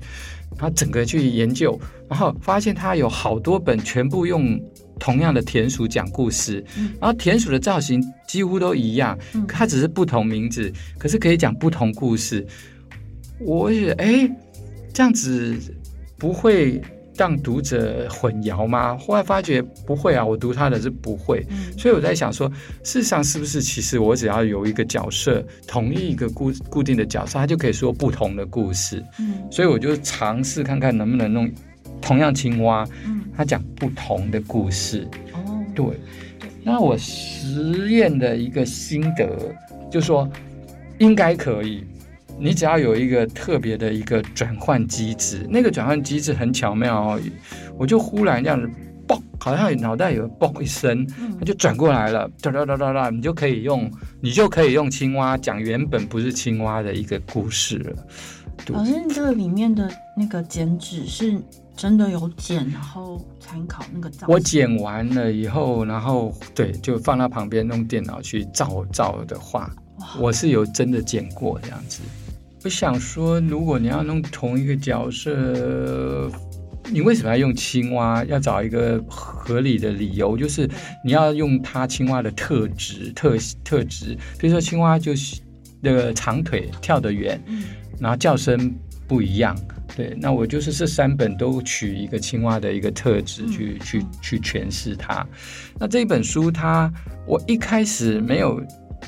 [0.57, 4.61] 然后整个去研究，然后发现他有好多本全部用
[4.99, 6.93] 同样的田鼠讲故事，嗯。
[7.01, 9.45] 然后田鼠的造型几乎都一样，嗯。
[9.47, 12.47] 它只是不同名字，可是可以讲不同故事。
[13.41, 14.31] 我也哎，
[14.93, 15.57] 这样子
[16.17, 16.81] 不会
[17.17, 18.97] 让读者混淆吗？
[18.99, 21.47] 后来发觉不会啊，我读他的是不会。
[21.51, 22.49] 嗯所以我在想说，
[22.83, 29.05] 事实上是不是其实我只要有一个角色，同一个固固定的角色，他就可以说不同的故事。
[29.19, 31.51] 嗯所以我就尝试看看能不能弄
[32.01, 35.09] 同样青蛙，嗯他讲不同的故事。
[35.33, 35.87] 哦对，
[36.63, 39.55] 那我实验的一个心得
[39.91, 40.29] 就是说，
[40.99, 41.85] 应该可以。
[42.39, 47.21] 你只要有一个特别的一个转换机制，那个转换机制很巧妙哦，
[47.79, 48.69] 我就忽然这样子，
[49.07, 57.97] 嘣，好像脑袋有嘣一声，嗯它就转过来了，哒哒哒哒哒，你就可以用，你就可以用青蛙讲原本不是青蛙的一个故事了。
[58.65, 61.41] 对老师，你这个里面的那个剪纸是
[61.77, 64.35] 真的有剪，然后参考那个造型。
[64.35, 69.71] 我剪完了以后，然后对，就放到旁边用电脑去照照的画。
[70.19, 72.03] 我是有真的剪过这样子。
[72.65, 76.31] 我想说，如果你要弄同一个角色，
[76.91, 78.25] 你为什么要用青蛙？
[78.25, 80.67] 要找一个合理的理由，就是
[81.05, 84.17] 你要用它青蛙的特质、特特质。
[84.39, 85.43] 比如说，青蛙就是
[85.83, 87.65] 那个长腿、跳得远，嗯
[88.01, 88.75] 然后叫声
[89.07, 89.55] 不一样。
[89.95, 95.25] 对，那我就是这三本都取一个青蛙的一个特质去、去去诠释它。
[95.79, 96.91] 那这一本书它，
[97.27, 98.59] 我一开始没有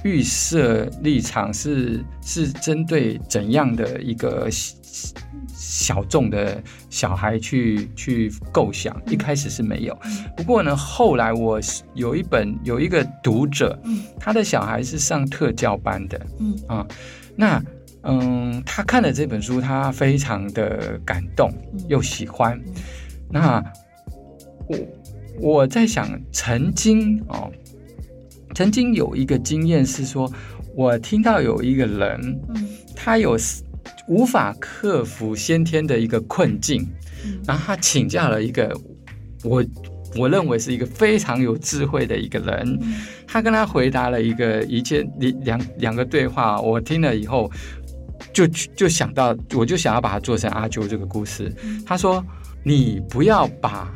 [0.04, 4.76] 预设立场是是针对怎样的一个小
[5.58, 9.98] 小众的小孩去去构想，一开始是没有。
[10.36, 11.60] 不过呢，后来我
[11.94, 14.02] 有一本有一个读者，嗯。
[14.18, 16.56] 他的小孩是上特教班的，嗯。
[16.66, 16.86] 啊，
[17.36, 17.62] 那
[18.02, 21.80] 嗯，他看了这本书，他非常的感动嗯。
[21.88, 22.58] 又喜欢。
[22.66, 22.74] 嗯。
[23.30, 23.64] 那
[24.68, 24.78] 我
[25.40, 27.50] 我在想，曾经哦，
[28.56, 30.32] 曾经有一个经验是说，
[30.74, 32.68] 我听到有一个人，嗯。
[32.94, 33.36] 他有
[34.08, 36.80] 无法克服先天的一个困境，
[37.22, 37.38] 嗯。
[37.44, 38.74] 然后他请教了一个
[39.44, 39.62] 我
[40.16, 42.94] 我认为是一个非常有智慧的一个人，嗯。
[43.26, 45.06] 他跟他回答了一个一件
[45.42, 47.50] 两两个对话，我听了以后
[48.32, 51.54] 就就想到，我就想要把它做成阿啾这个故事。
[51.62, 51.84] 嗯。
[51.84, 52.24] 他说
[52.64, 53.92] ：“你不要把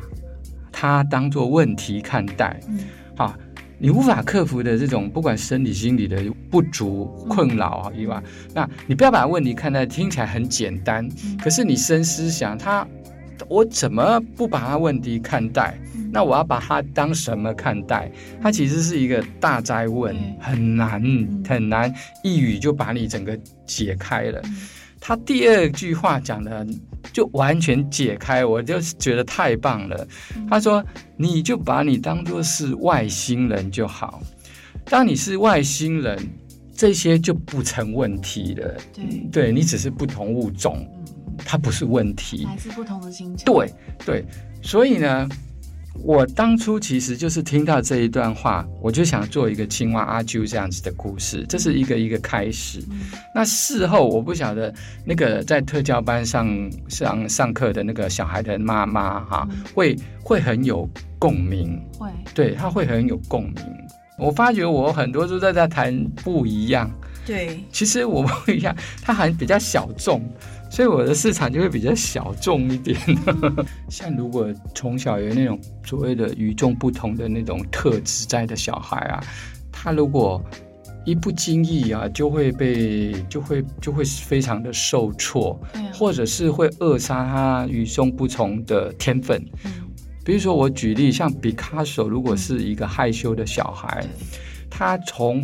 [0.71, 2.79] 它当做问题看待，嗯。
[3.17, 3.37] 啊，
[3.81, 8.21] 你无法克服的这种不管生理心理的不足困扰啊以外，
[8.53, 12.87] 那你不要把问题看待听起来很简单，嗯可是你深思想，他
[13.47, 15.75] 我怎么不把它问题看待？
[15.95, 18.11] 嗯那我要把它当什么看待？
[18.39, 21.91] 它其实是一个大灾问，很难嗯很难，
[22.23, 24.39] 一语就把你整个解开了。
[24.45, 24.57] 嗯
[25.03, 26.63] 他第二句话讲的
[27.13, 30.07] 就完全解开，我就觉得太棒了。
[30.35, 30.83] 嗯他说
[31.17, 34.21] ：“你就把你当做是外星人就好，
[34.85, 36.17] 当你是外星人，
[36.75, 38.77] 这些就不成问题了。
[38.93, 42.45] 对对你只是不同物种，嗯它不是问题。
[42.45, 43.45] 还是不同的星球。
[43.45, 43.73] 对
[44.05, 44.25] 对，
[44.61, 45.27] 所以呢，
[46.03, 52.79] 我当初其实就是听到这一段话，我就想做一个青蛙阿啾这样子的故事，这是一个一个开始。
[52.89, 53.01] 嗯
[53.35, 54.73] 那事后我不晓得
[55.05, 60.89] 那个在特教班上上上课的那个小孩的妈妈哈，嗯会会很有
[61.19, 63.55] 共鸣，会对他会很有共鸣。
[64.17, 66.89] 我发觉我很多都在在谈不一样，
[67.25, 70.21] 对其实我不一样，他还比较小众，
[70.71, 72.97] 所以我的市场就会比较小众一点。
[73.89, 79.21] 像如果从小有那种所谓的与众不同的那种特质在的小孩啊，
[79.69, 80.41] 他如果
[81.03, 85.59] 一不经意啊，就会被就会就会非常的受挫，
[85.93, 89.43] 或者是会扼杀他与众不同的天分。
[90.23, 94.05] 比如说我举例，像毕卡索，如果是一个害羞的小孩，
[94.69, 95.43] 他从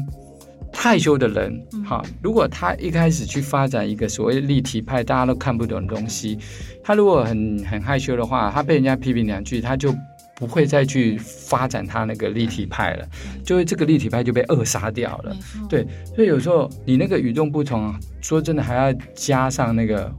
[0.78, 6.38] 害羞的人，哈，如果他一开始去发展一个所谓立体派，大家都看不懂的东西，
[6.84, 9.94] 他如果很很害羞的话，他被人家批评两句，他就。
[10.40, 13.08] 不会再去发展他那个立体派了，
[13.44, 15.36] 就会这个立体派就被扼杀掉了。
[15.68, 15.84] 对，
[16.16, 20.14] 所以有时候你那个与众不同，说真的还要加上那个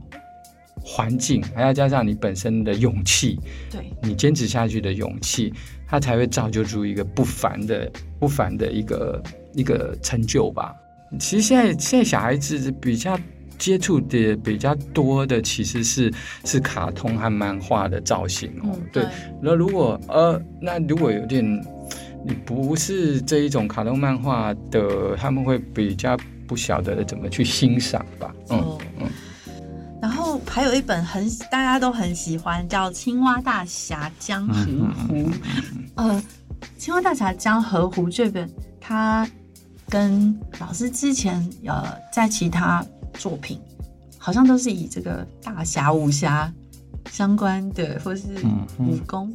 [0.83, 3.39] 环境，还要加上你本身的勇气，
[3.71, 5.53] 对你坚持下去的勇气，
[5.87, 7.89] 他才会造就出一个不凡的、
[8.19, 9.23] 不凡的一个
[9.53, 10.73] 一个成就吧。
[11.19, 13.19] 其实现在现在小孩子比较。
[13.59, 16.09] 接触的比较多的其实是
[16.45, 19.05] 是卡通和漫画的造型哦，对。
[19.41, 21.43] 那如果呃，那如果有点
[22.25, 28.33] 你不是这一种卡通漫画的，他们会比较不晓得怎么去欣赏吧。
[28.49, 29.07] 嗯嗯。
[30.01, 34.63] 然后还有一本很大家都很喜欢，叫《青蛙大侠江河
[35.05, 35.15] 湖》。
[35.95, 36.23] 呃，
[36.77, 39.27] 《青蛙大侠江河湖》这本，它
[39.89, 41.83] 跟老师之前呃
[42.13, 42.85] 在其他。
[43.17, 43.59] 作品
[44.17, 46.49] 好像都是以这个大侠武侠
[47.11, 48.27] 相关的，或是
[48.77, 49.33] 武功。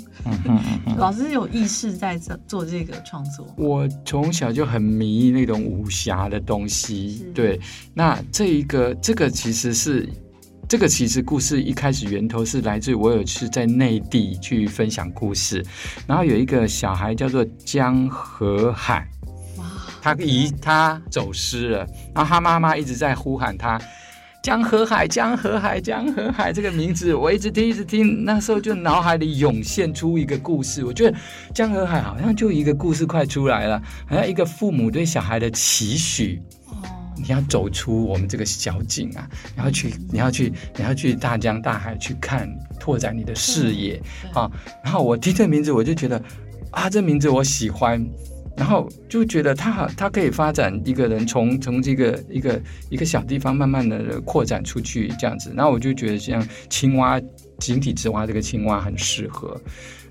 [0.96, 3.46] 老师有意识在做做这个创作。
[3.58, 7.26] 我从小就很迷那种武侠的东西。
[7.34, 7.60] 对，
[7.92, 10.08] 那这一个这个其实是
[10.68, 15.62] 这个其实故事一开始源头是来自于我有次在内地去分享故事，
[16.06, 19.06] 然后有一个小孩叫做江河海。
[20.04, 21.78] 他姨他走失了，
[22.14, 23.80] 然后他妈妈一直在呼喊他
[24.42, 30.84] 江河海江河海江河海这个名字，我一直听一直听，那时候就脑海里涌现出一个故事。
[30.84, 31.16] 我觉得
[31.54, 36.42] 江河海好像就一个故事快出来了，好像一个父母对小孩的期许。
[36.66, 36.76] 哦，
[37.16, 39.26] 你要走出我们这个小井啊，
[39.56, 42.46] 你要去你要去你要去大江大海去看，
[42.78, 43.98] 拓展你的视野
[44.34, 44.50] 啊。
[44.84, 46.22] 然后我听这名字，我就觉得
[46.72, 48.06] 啊，这名字我喜欢。
[48.56, 55.52] 然后就觉得他好，他可以发展一个人从从这个一个一个小地方慢慢的扩展出去这样子。
[55.56, 57.20] 然后我就觉得像青蛙
[57.58, 59.60] 井底之蛙这个青蛙很适合。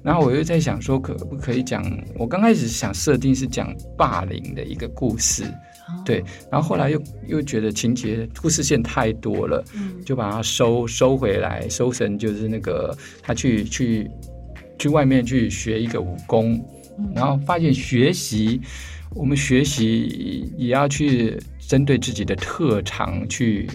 [0.01, 1.81] 然后我又在想说可不可以讲，
[2.17, 5.45] 我刚开始想设定是讲霸凌的一个故事，
[6.03, 6.21] 对。
[6.51, 9.63] 然后后来又又觉得情节故事线太多了，
[10.05, 14.11] 就把它收收回来，收成就是那个他去去
[14.77, 16.61] 去外面去学一个武功。
[17.15, 18.61] 然后发现学习，
[19.15, 23.67] 我们学习也要去针对自己的特长去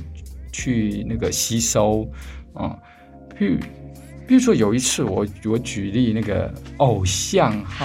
[0.53, 2.09] 去那个吸收
[2.55, 2.77] 啊。
[3.39, 3.61] 譬如，
[4.27, 7.85] 比如说有一次我我举例那个偶像和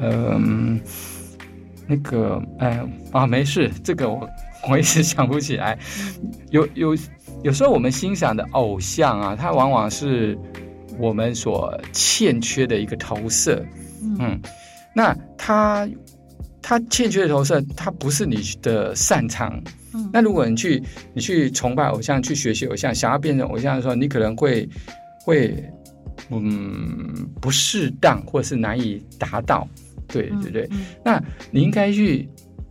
[0.00, 0.80] 嗯
[1.86, 2.80] 那个哎
[3.12, 4.28] 啊没事，这个我
[4.68, 5.78] 我一时想不起来。
[6.50, 6.96] 有有
[7.44, 10.36] 有时候我们欣赏的偶像啊，他往往是
[10.98, 13.64] 我们所欠缺的一个投射。
[14.18, 14.40] 嗯，
[14.94, 15.88] 那他
[16.62, 19.62] 他欠缺的投射，他不是你的擅长。
[19.94, 20.82] 嗯，那如果你去
[21.14, 24.68] 你去崇拜偶像，去学习偶像，想要变成偶像的时候，你可能会
[25.24, 25.64] 会
[26.30, 29.66] 嗯不适当，或是难以达到。
[30.08, 30.70] 对对对，
[31.04, 32.28] 那你应该去，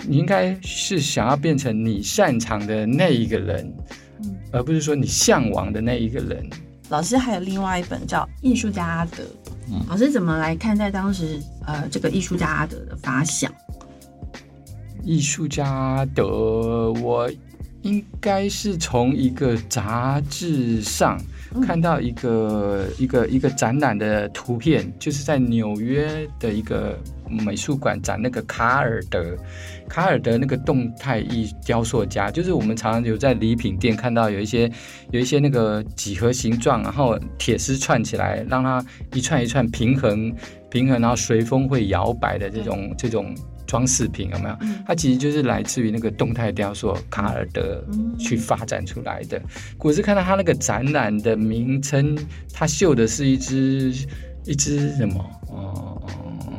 [0.07, 3.73] 你应该是想要变成你擅长的那一个人，
[4.51, 6.49] 而不是说你向往的那一个人。
[6.89, 9.23] 老师还有另外一本叫《艺术家阿德》，
[9.89, 13.51] 老师怎么来看待当时呃这个艺术家阿德的发想？
[15.03, 17.29] 艺术家阿德，我
[17.81, 21.19] 应该是从一个杂志上
[21.63, 26.97] 看到一个一个一个展览的图片，就是在纽约的一个。
[27.29, 29.35] 美术馆展那个卡尔德，
[29.87, 34.69] 卡尔德那个动态艺雕塑家，就是我们常常有在礼品店看到有一些
[35.11, 40.33] 有一些那个几何形状，然后铁丝串起来，让它一串一串平衡
[40.69, 44.57] 平衡，然后随风会摇摆的这种这种装饰品，有没有？
[44.85, 47.83] 它其实就是来自于那个动态雕塑卡尔德
[48.19, 49.41] 去发展出来的。
[49.79, 52.17] 我是看到他那个展览的名称，
[52.53, 53.93] 他绣的是一只
[54.45, 55.25] 一只什么？
[55.49, 56.01] 哦。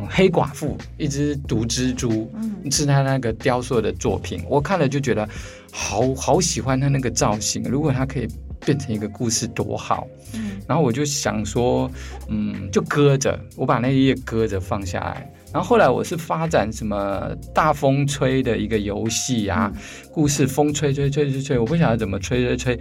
[0.08, 4.40] 黑寡妇，一只毒蜘蛛，嗯，是他那个雕塑的作品。
[4.48, 5.28] 我看了就觉得，
[5.72, 7.64] 好好喜欢他那个造型。
[7.64, 8.28] 如果他可以
[8.64, 10.06] 变成一个故事，多好。
[10.32, 11.90] 嗯，然后我就想说，
[12.28, 15.28] 嗯，就搁着，我把那一页搁着放下来。
[15.52, 19.72] 然后后来我是发展什么大风吹的一个游戏啊，
[20.12, 22.80] 故事风吹吹吹吹吹，我不晓得怎么吹吹吹。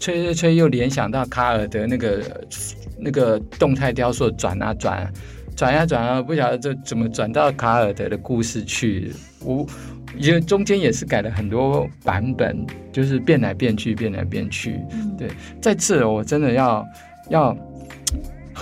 [0.00, 2.22] 吹吹吹，又联想到卡尔德那个
[2.98, 5.12] 那个动态雕塑转啊转，
[5.54, 9.12] 转呀转啊，不晓得这怎么转到卡尔德的故事去。
[9.44, 9.66] 我
[10.16, 14.80] 因为中间也是改了很多版本，就是变来变去，变来变去。
[14.90, 15.28] 嗯对，
[15.60, 16.84] 在这我真的要
[17.28, 17.56] 要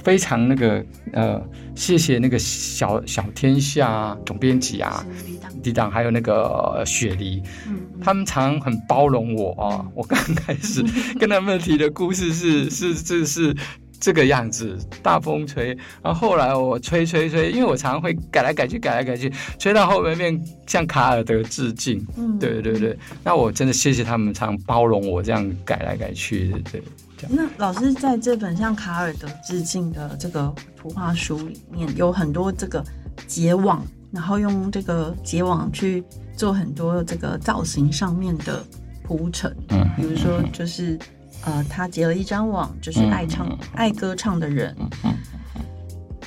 [0.02, 1.40] 非常那个呃，
[1.74, 5.24] 谢谢那个小小天下总编辑啊，是
[5.62, 6.44] 李党还有那个
[6.76, 9.84] 呃雪梨，嗯他们常很包容我啊。
[9.94, 10.82] 我刚开始
[11.18, 13.56] 跟他们提的故事是是是是
[14.00, 22.06] 这个样子，大风吹，然后后来我吹吹吹，因为我常常会改来改去，改来改去，吹到后面面向卡尔德致敬。
[22.16, 26.82] 嗯对对对，那我真的谢谢他们常包容我这样改来改去的，对。
[27.28, 32.84] 那老师在这本向卡尔德致敬的这个图画书里面，有很多这个
[33.26, 36.04] 结网，然后用这个结网去
[36.36, 38.64] 做很多这个造型上面的
[39.02, 39.54] 铺陈。
[39.70, 39.88] 嗯。
[39.96, 40.96] 比如说，就是
[41.44, 44.76] 呃，他结了一张网，就是爱唱、嗯爱歌唱的人，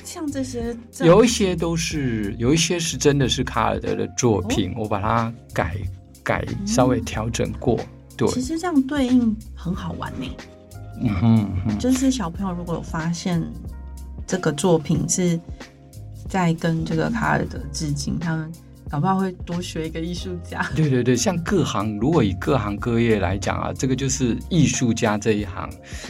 [0.03, 5.77] 像这些有一些都是，有一些是真的是卡尔德的作品，我把它改
[6.23, 7.79] 改稍微调整过。
[8.17, 10.29] 对，其实这样对应很好玩呢。
[11.23, 13.41] 嗯，就是小朋友如果有发现
[14.27, 15.39] 这个作品是
[16.29, 18.51] 在跟这个卡尔德致敬，他们
[18.91, 20.69] 搞不好会多学一个艺术家。
[20.75, 25.69] 对对对，像各行，如果以各行各业来讲啊，这个就是艺术家这一行。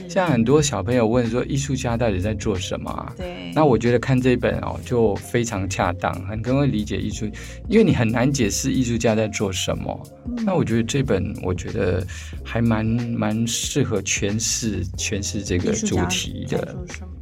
[0.09, 3.13] 像很多小朋友问说，艺术家到底在做什么啊？
[3.15, 7.25] 对，那我觉得看这本哦，就非常恰当，很更会理解艺术，
[7.69, 10.01] 因为你很难解释艺术家在做什么。
[10.25, 12.03] 嗯那我觉得这本，我觉得
[12.43, 16.75] 还蛮蛮适合诠释诠释这个主题的。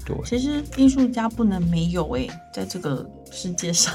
[0.06, 3.94] 对，其实艺术家不能没有哎、在这个世界上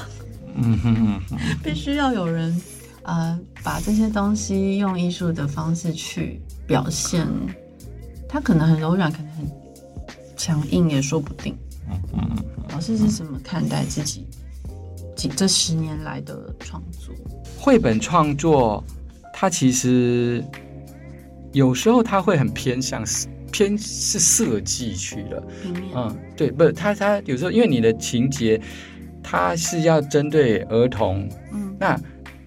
[0.55, 2.59] 嗯哼嗯哼，必须要有人
[3.03, 7.27] 呃把这些东西用艺术的方式去表现，
[8.27, 9.45] 它可能很柔软，可能很
[10.35, 11.55] 强硬，也说不定。
[11.89, 12.45] 嗯嗯。
[12.71, 14.25] 老师是怎么看待自己
[15.15, 17.13] 几这十年来的创作？
[17.57, 18.83] 绘本创作，
[19.33, 20.43] 它其实
[21.53, 23.03] 有时候它会很偏向
[23.51, 25.43] 偏是设计去了。
[25.95, 28.59] 嗯，对，不，它它有时候因为你的情节，
[29.27, 31.99] 它是要针对儿童，嗯那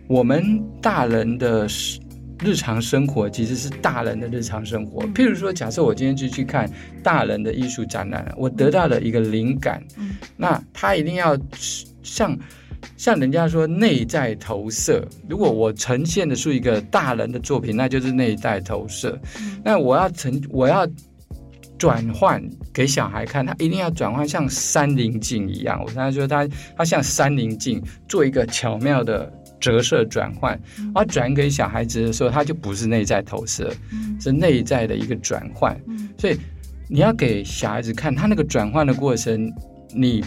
[0.07, 1.99] 我们大人的日
[2.45, 5.03] 日常生活其实是大人的日常生活。
[5.05, 6.71] 嗯譬如说，假设我今天就去看
[7.03, 11.37] 大人的艺术展览，我得到了一个灵感，嗯那他一定要
[12.05, 12.39] 像
[12.97, 15.05] 像人家说内在投射。
[15.29, 19.19] 如果我呈现的是一个大人的作品，那就是内在投射。
[19.41, 20.87] 嗯那我要呈我要
[21.79, 25.81] 转换给小孩看，他一定要转换像山棱镜一样。
[25.81, 35.81] 我刚才说他他像山棱镜，做一个巧妙的折射转换，嗯而转给小孩子的时候，他就不是内在投射，嗯是内在的一个转换。
[35.87, 36.37] 嗯所以
[36.89, 39.53] 你要给小孩子看他那个转换的过程，
[39.95, 40.25] 你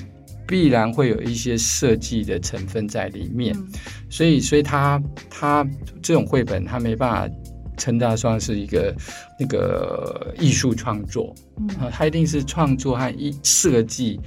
[0.47, 3.56] 必然会有一些设计的成分在里面。
[3.56, 3.68] 嗯
[4.10, 5.66] 所以，所以他他
[6.02, 7.36] 这种绘本，他没办法
[7.82, 8.95] 称它算是一个
[9.39, 14.19] 那个艺术创作嗯啊，它一定是创作和一设计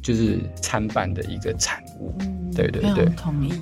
[0.00, 2.14] 就是参半的一个产物。
[2.20, 3.52] 嗯对对对常同意。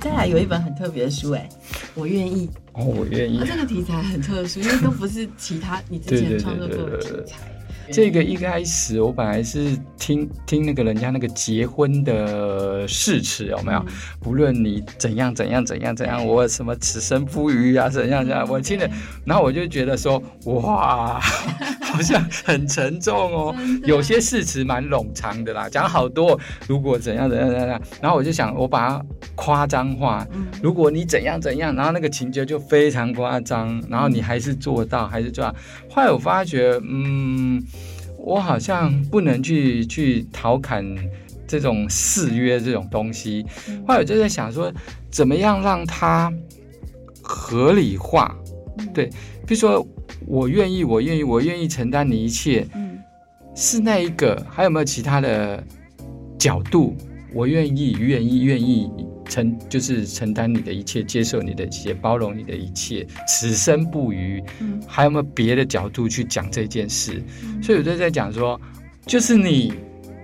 [0.00, 1.48] 再来有一本很特别的书，哎，
[1.94, 2.48] 我愿意。
[2.72, 3.44] 哦，我愿意啊，。
[3.46, 7.51] 这个题材很特殊，因为都不是其他你之前创作过的题材。
[7.90, 13.78] 这个一开始我本来是听听那个人家那个结婚的誓词有没有？
[13.80, 13.86] 嗯
[14.20, 18.88] 不论你怎样怎样怎样怎样，我什么此生不渝啊，怎样怎样，我听了，
[19.24, 21.18] 然后我就觉得说，哇，
[21.82, 23.54] 好像很沉重哦
[23.84, 29.04] 有些誓词蛮冗长的啦，讲好多，如果怎样怎样怎样，然后我就想，我把它
[29.34, 30.26] 夸张化。
[30.32, 35.52] 嗯如果你怎样怎样，然后那个情节就非常夸张，然后你还是做到，还是做到。
[35.90, 37.60] 后来我发觉，嗯，
[38.24, 40.84] 我好像不能去去调侃
[41.46, 43.44] 这种誓约这种东西。
[43.68, 44.72] 嗯后来我就在想说，
[45.10, 46.32] 怎么样让它
[47.20, 48.34] 合理化？
[48.78, 49.06] 嗯对
[49.46, 49.86] 比如说，
[50.26, 52.98] 我愿意，我愿意，我愿意承担你一切，嗯
[53.54, 55.62] 是那一个，还有没有其他的
[56.38, 56.96] 角度？
[57.34, 58.90] 我愿意，愿意，愿意
[59.32, 64.42] 承，就是承担你的一切，接受你的一切，包容你的一切，此生不渝。
[64.60, 67.22] 嗯还有没有别的角度去讲这件事？
[67.44, 68.60] 嗯所以我就在讲说，
[69.06, 69.72] 就是你，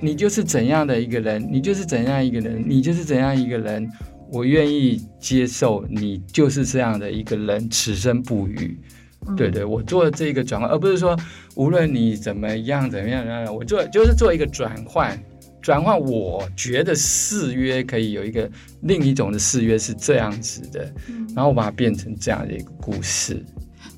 [0.00, 3.88] 你就是怎样的一个人，你就是怎样一个人，你就是怎样一个人。
[4.30, 8.78] 我愿意接受你就是这样的一个人，此生不渝。
[9.26, 11.16] 嗯对对，我做这个转换，而不是说
[11.56, 15.18] 无论你怎么样怎么样，怎么样我做就是做一个转换，
[15.62, 15.98] 转换。
[15.98, 18.50] 我觉得誓约可以有一个
[18.82, 23.44] 另一种的誓约是这样子的，嗯然后我把它变成这样的一个故事。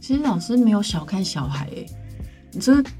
[0.00, 1.86] 其其实老师没有小看小孩诶，
[2.50, 2.90] 你这个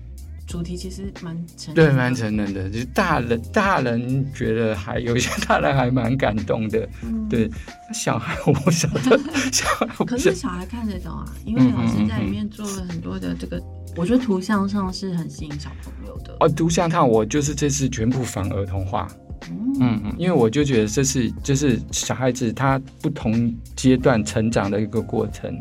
[0.46, 7.50] 主题其实蛮成对，蛮成人的，就是大人大人觉得还有一些大人还蛮感动的，嗯对，
[7.92, 9.18] 小孩我不晓得，
[9.50, 13.60] 小孩 可，是小孩看得懂啊，因为老师在里面做了很多的这个，
[13.96, 16.36] 我觉得图像上是很吸引小朋友的。
[16.40, 19.08] 哦，图像上我就是这次全部仿儿童画，
[19.50, 19.76] 嗯。
[19.80, 25.54] 嗯嗯，因为我就觉得这是就是小孩子他不同阶段成长的一个过程，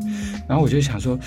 [0.48, 1.18] 然后我就想说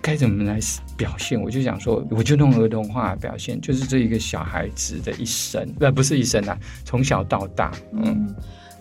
[0.00, 0.60] 该怎么来
[0.96, 8.02] 表现，我就想说我就用儿童画表现，就是这一个小孩子的一生，呃不是一生啊，从小到大，嗯。
[8.06, 8.34] 嗯，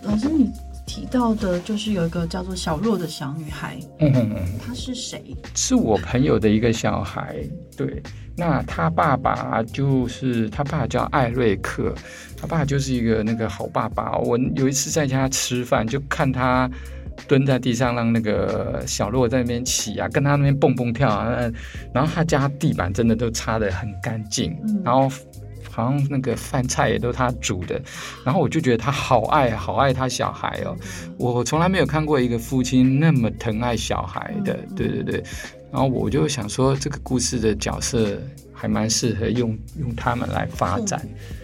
[0.04, 0.52] 老师你
[0.86, 4.60] 提到的就是有一个叫做小洛的小女孩，嗯嗯嗯。
[4.60, 5.36] 她是谁？
[5.56, 7.36] 是我朋友的一个小孩，
[7.76, 8.02] 对，
[8.38, 11.94] 那他爸爸就是他爸叫艾瑞克，
[12.38, 14.18] 他爸就是一个那个好爸爸。
[14.20, 16.70] 我有一次在家吃饭，就看他
[17.28, 21.52] 蹲在地上，让那个小洛在那边骑啊，跟他那边蹦蹦跳啊，呃
[21.94, 25.10] 然后他家地板真的都擦得很干净，嗯然后。
[25.76, 27.82] 好像那个饭菜也都他煮的，
[28.24, 30.74] 然后我就觉得他好爱好爱他小孩哦，
[31.18, 35.22] 我从来没有看过一个父亲那么疼爱小孩的，对对对。
[35.72, 38.18] 然后我就想说，这个故事的角色
[38.56, 41.00] 还蛮适合用用他们来发展。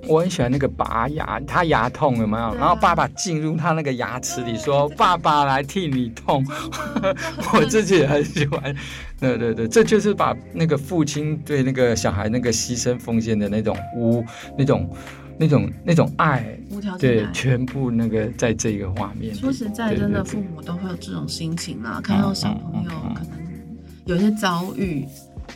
[0.08, 2.56] 我很喜欢那个拔牙，他牙痛有没有？
[2.56, 6.44] 然后爸爸进入他那个牙齿里说：“爸爸来替你痛。
[7.54, 8.74] ”我自己也很喜欢。
[9.20, 14.26] 对对对，这就是把那个父亲对那个小孩那个牺牲奉献的那种无
[14.58, 14.90] 那种
[15.38, 19.38] 那种那种爱，无条件对，全部那个在这个画面里。
[19.38, 23.38] 说实在，真的父母都会有这种心情啊，看到小朋友可能
[24.06, 25.06] 有些遭遇，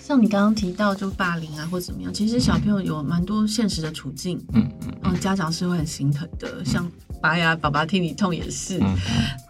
[0.01, 6.89] 像你刚刚提到就霸凌啊或怎么样，其实小朋友有蛮多现实的处境，嗯嗯嗯，家长是会很心疼的，像
[7.21, 8.79] 拔牙爸爸替你痛也是。
[8.79, 8.95] 嗯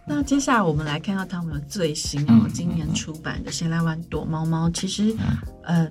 [0.07, 5.15] 那接下来我们来看到他们的最新哦嗯，今年出版的《谁来玩躲猫猫》，其实
[5.63, 5.89] 呃，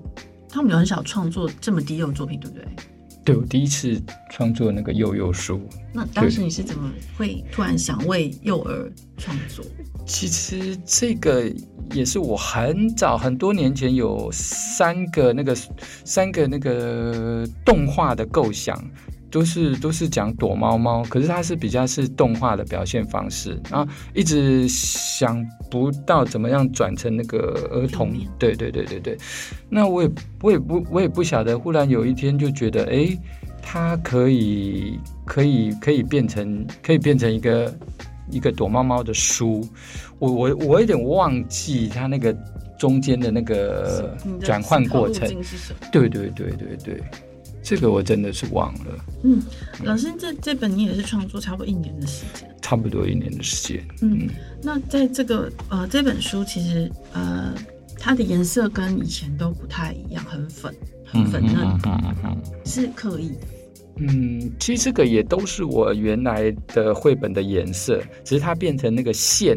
[0.49, 2.65] 他们有很少创作这么低幼的作品，对不对？
[3.25, 4.01] 对我第一次
[4.31, 5.59] 创作那个幼幼书，
[5.95, 9.65] 那当时你是怎么会突然想为幼儿创作？
[10.07, 11.51] 其实这个
[11.95, 15.57] 也是我很早很多年前有三个那个
[16.05, 18.79] 三个那个动画的构想，
[19.35, 29.19] 都是都是讲躲猫猫，可是它是比较是动画的表现方式，然后一直想不到怎么样转成那个儿童对对对对对。
[29.69, 30.11] 那我也
[30.41, 33.19] 我也不我也不晓得，忽然有一天就觉得，哎，
[33.61, 37.75] 它可以可以可以变成可以变成一个
[38.31, 39.67] 一个躲猫猫的书，
[40.21, 42.33] 我我我有点忘记它那个
[42.79, 45.29] 中间的那个转换过程。
[45.91, 47.03] 对对对对对，
[47.65, 49.43] 这个我真的是忘了，嗯，
[49.85, 52.47] 老师，这这本你也是创作差不多一年的时间。
[52.61, 53.83] 差不多一年的时间。
[54.03, 54.29] 嗯，
[54.63, 57.55] 那在这个呃这本书其实呃
[57.99, 60.75] 它的颜色跟以前都不太一样，很粉，
[61.07, 63.47] 很粉嫩，嗯嗯嗯是刻意的。
[63.97, 69.57] 嗯，其实这个也都是我原来的绘本的颜色，只是它变成那个线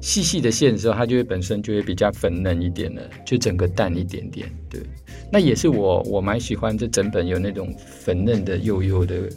[0.00, 4.50] 细细的线的时候，它就会本身就会比较粉嫩一点了，就整个淡一点点。
[4.70, 4.80] 对，
[5.30, 9.28] 那也是我我蛮喜欢这整本有那种粉嫩的幼幼的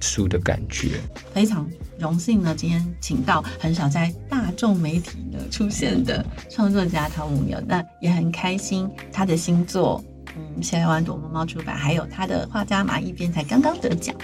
[0.00, 0.90] 书的感觉。
[1.32, 10.02] 非常荣幸呢，今天请到很少在大众媒体呢出现的创作家汤姆牛，那也很开心他的新作，
[10.36, 14.14] 嗯，《谁来玩躲猫猫》出版，还有他的画家马一边才刚刚得奖。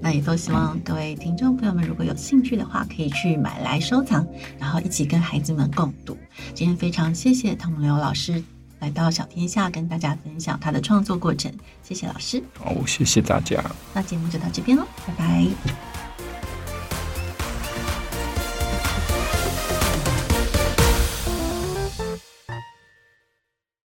[0.00, 4.24] 那也都希望各位听众朋友们，如果有兴趣的话，可以去买来收藏，
[4.58, 6.16] 然后一起跟孩子们共读。
[6.54, 8.40] 今天非常谢谢汤姆刘老师
[8.78, 11.52] 来到小天下，跟大家分享他的创作过程。
[11.82, 13.64] 谢谢老师，好，谢谢大家。
[13.92, 15.87] 那节目就到这边喽，拜拜。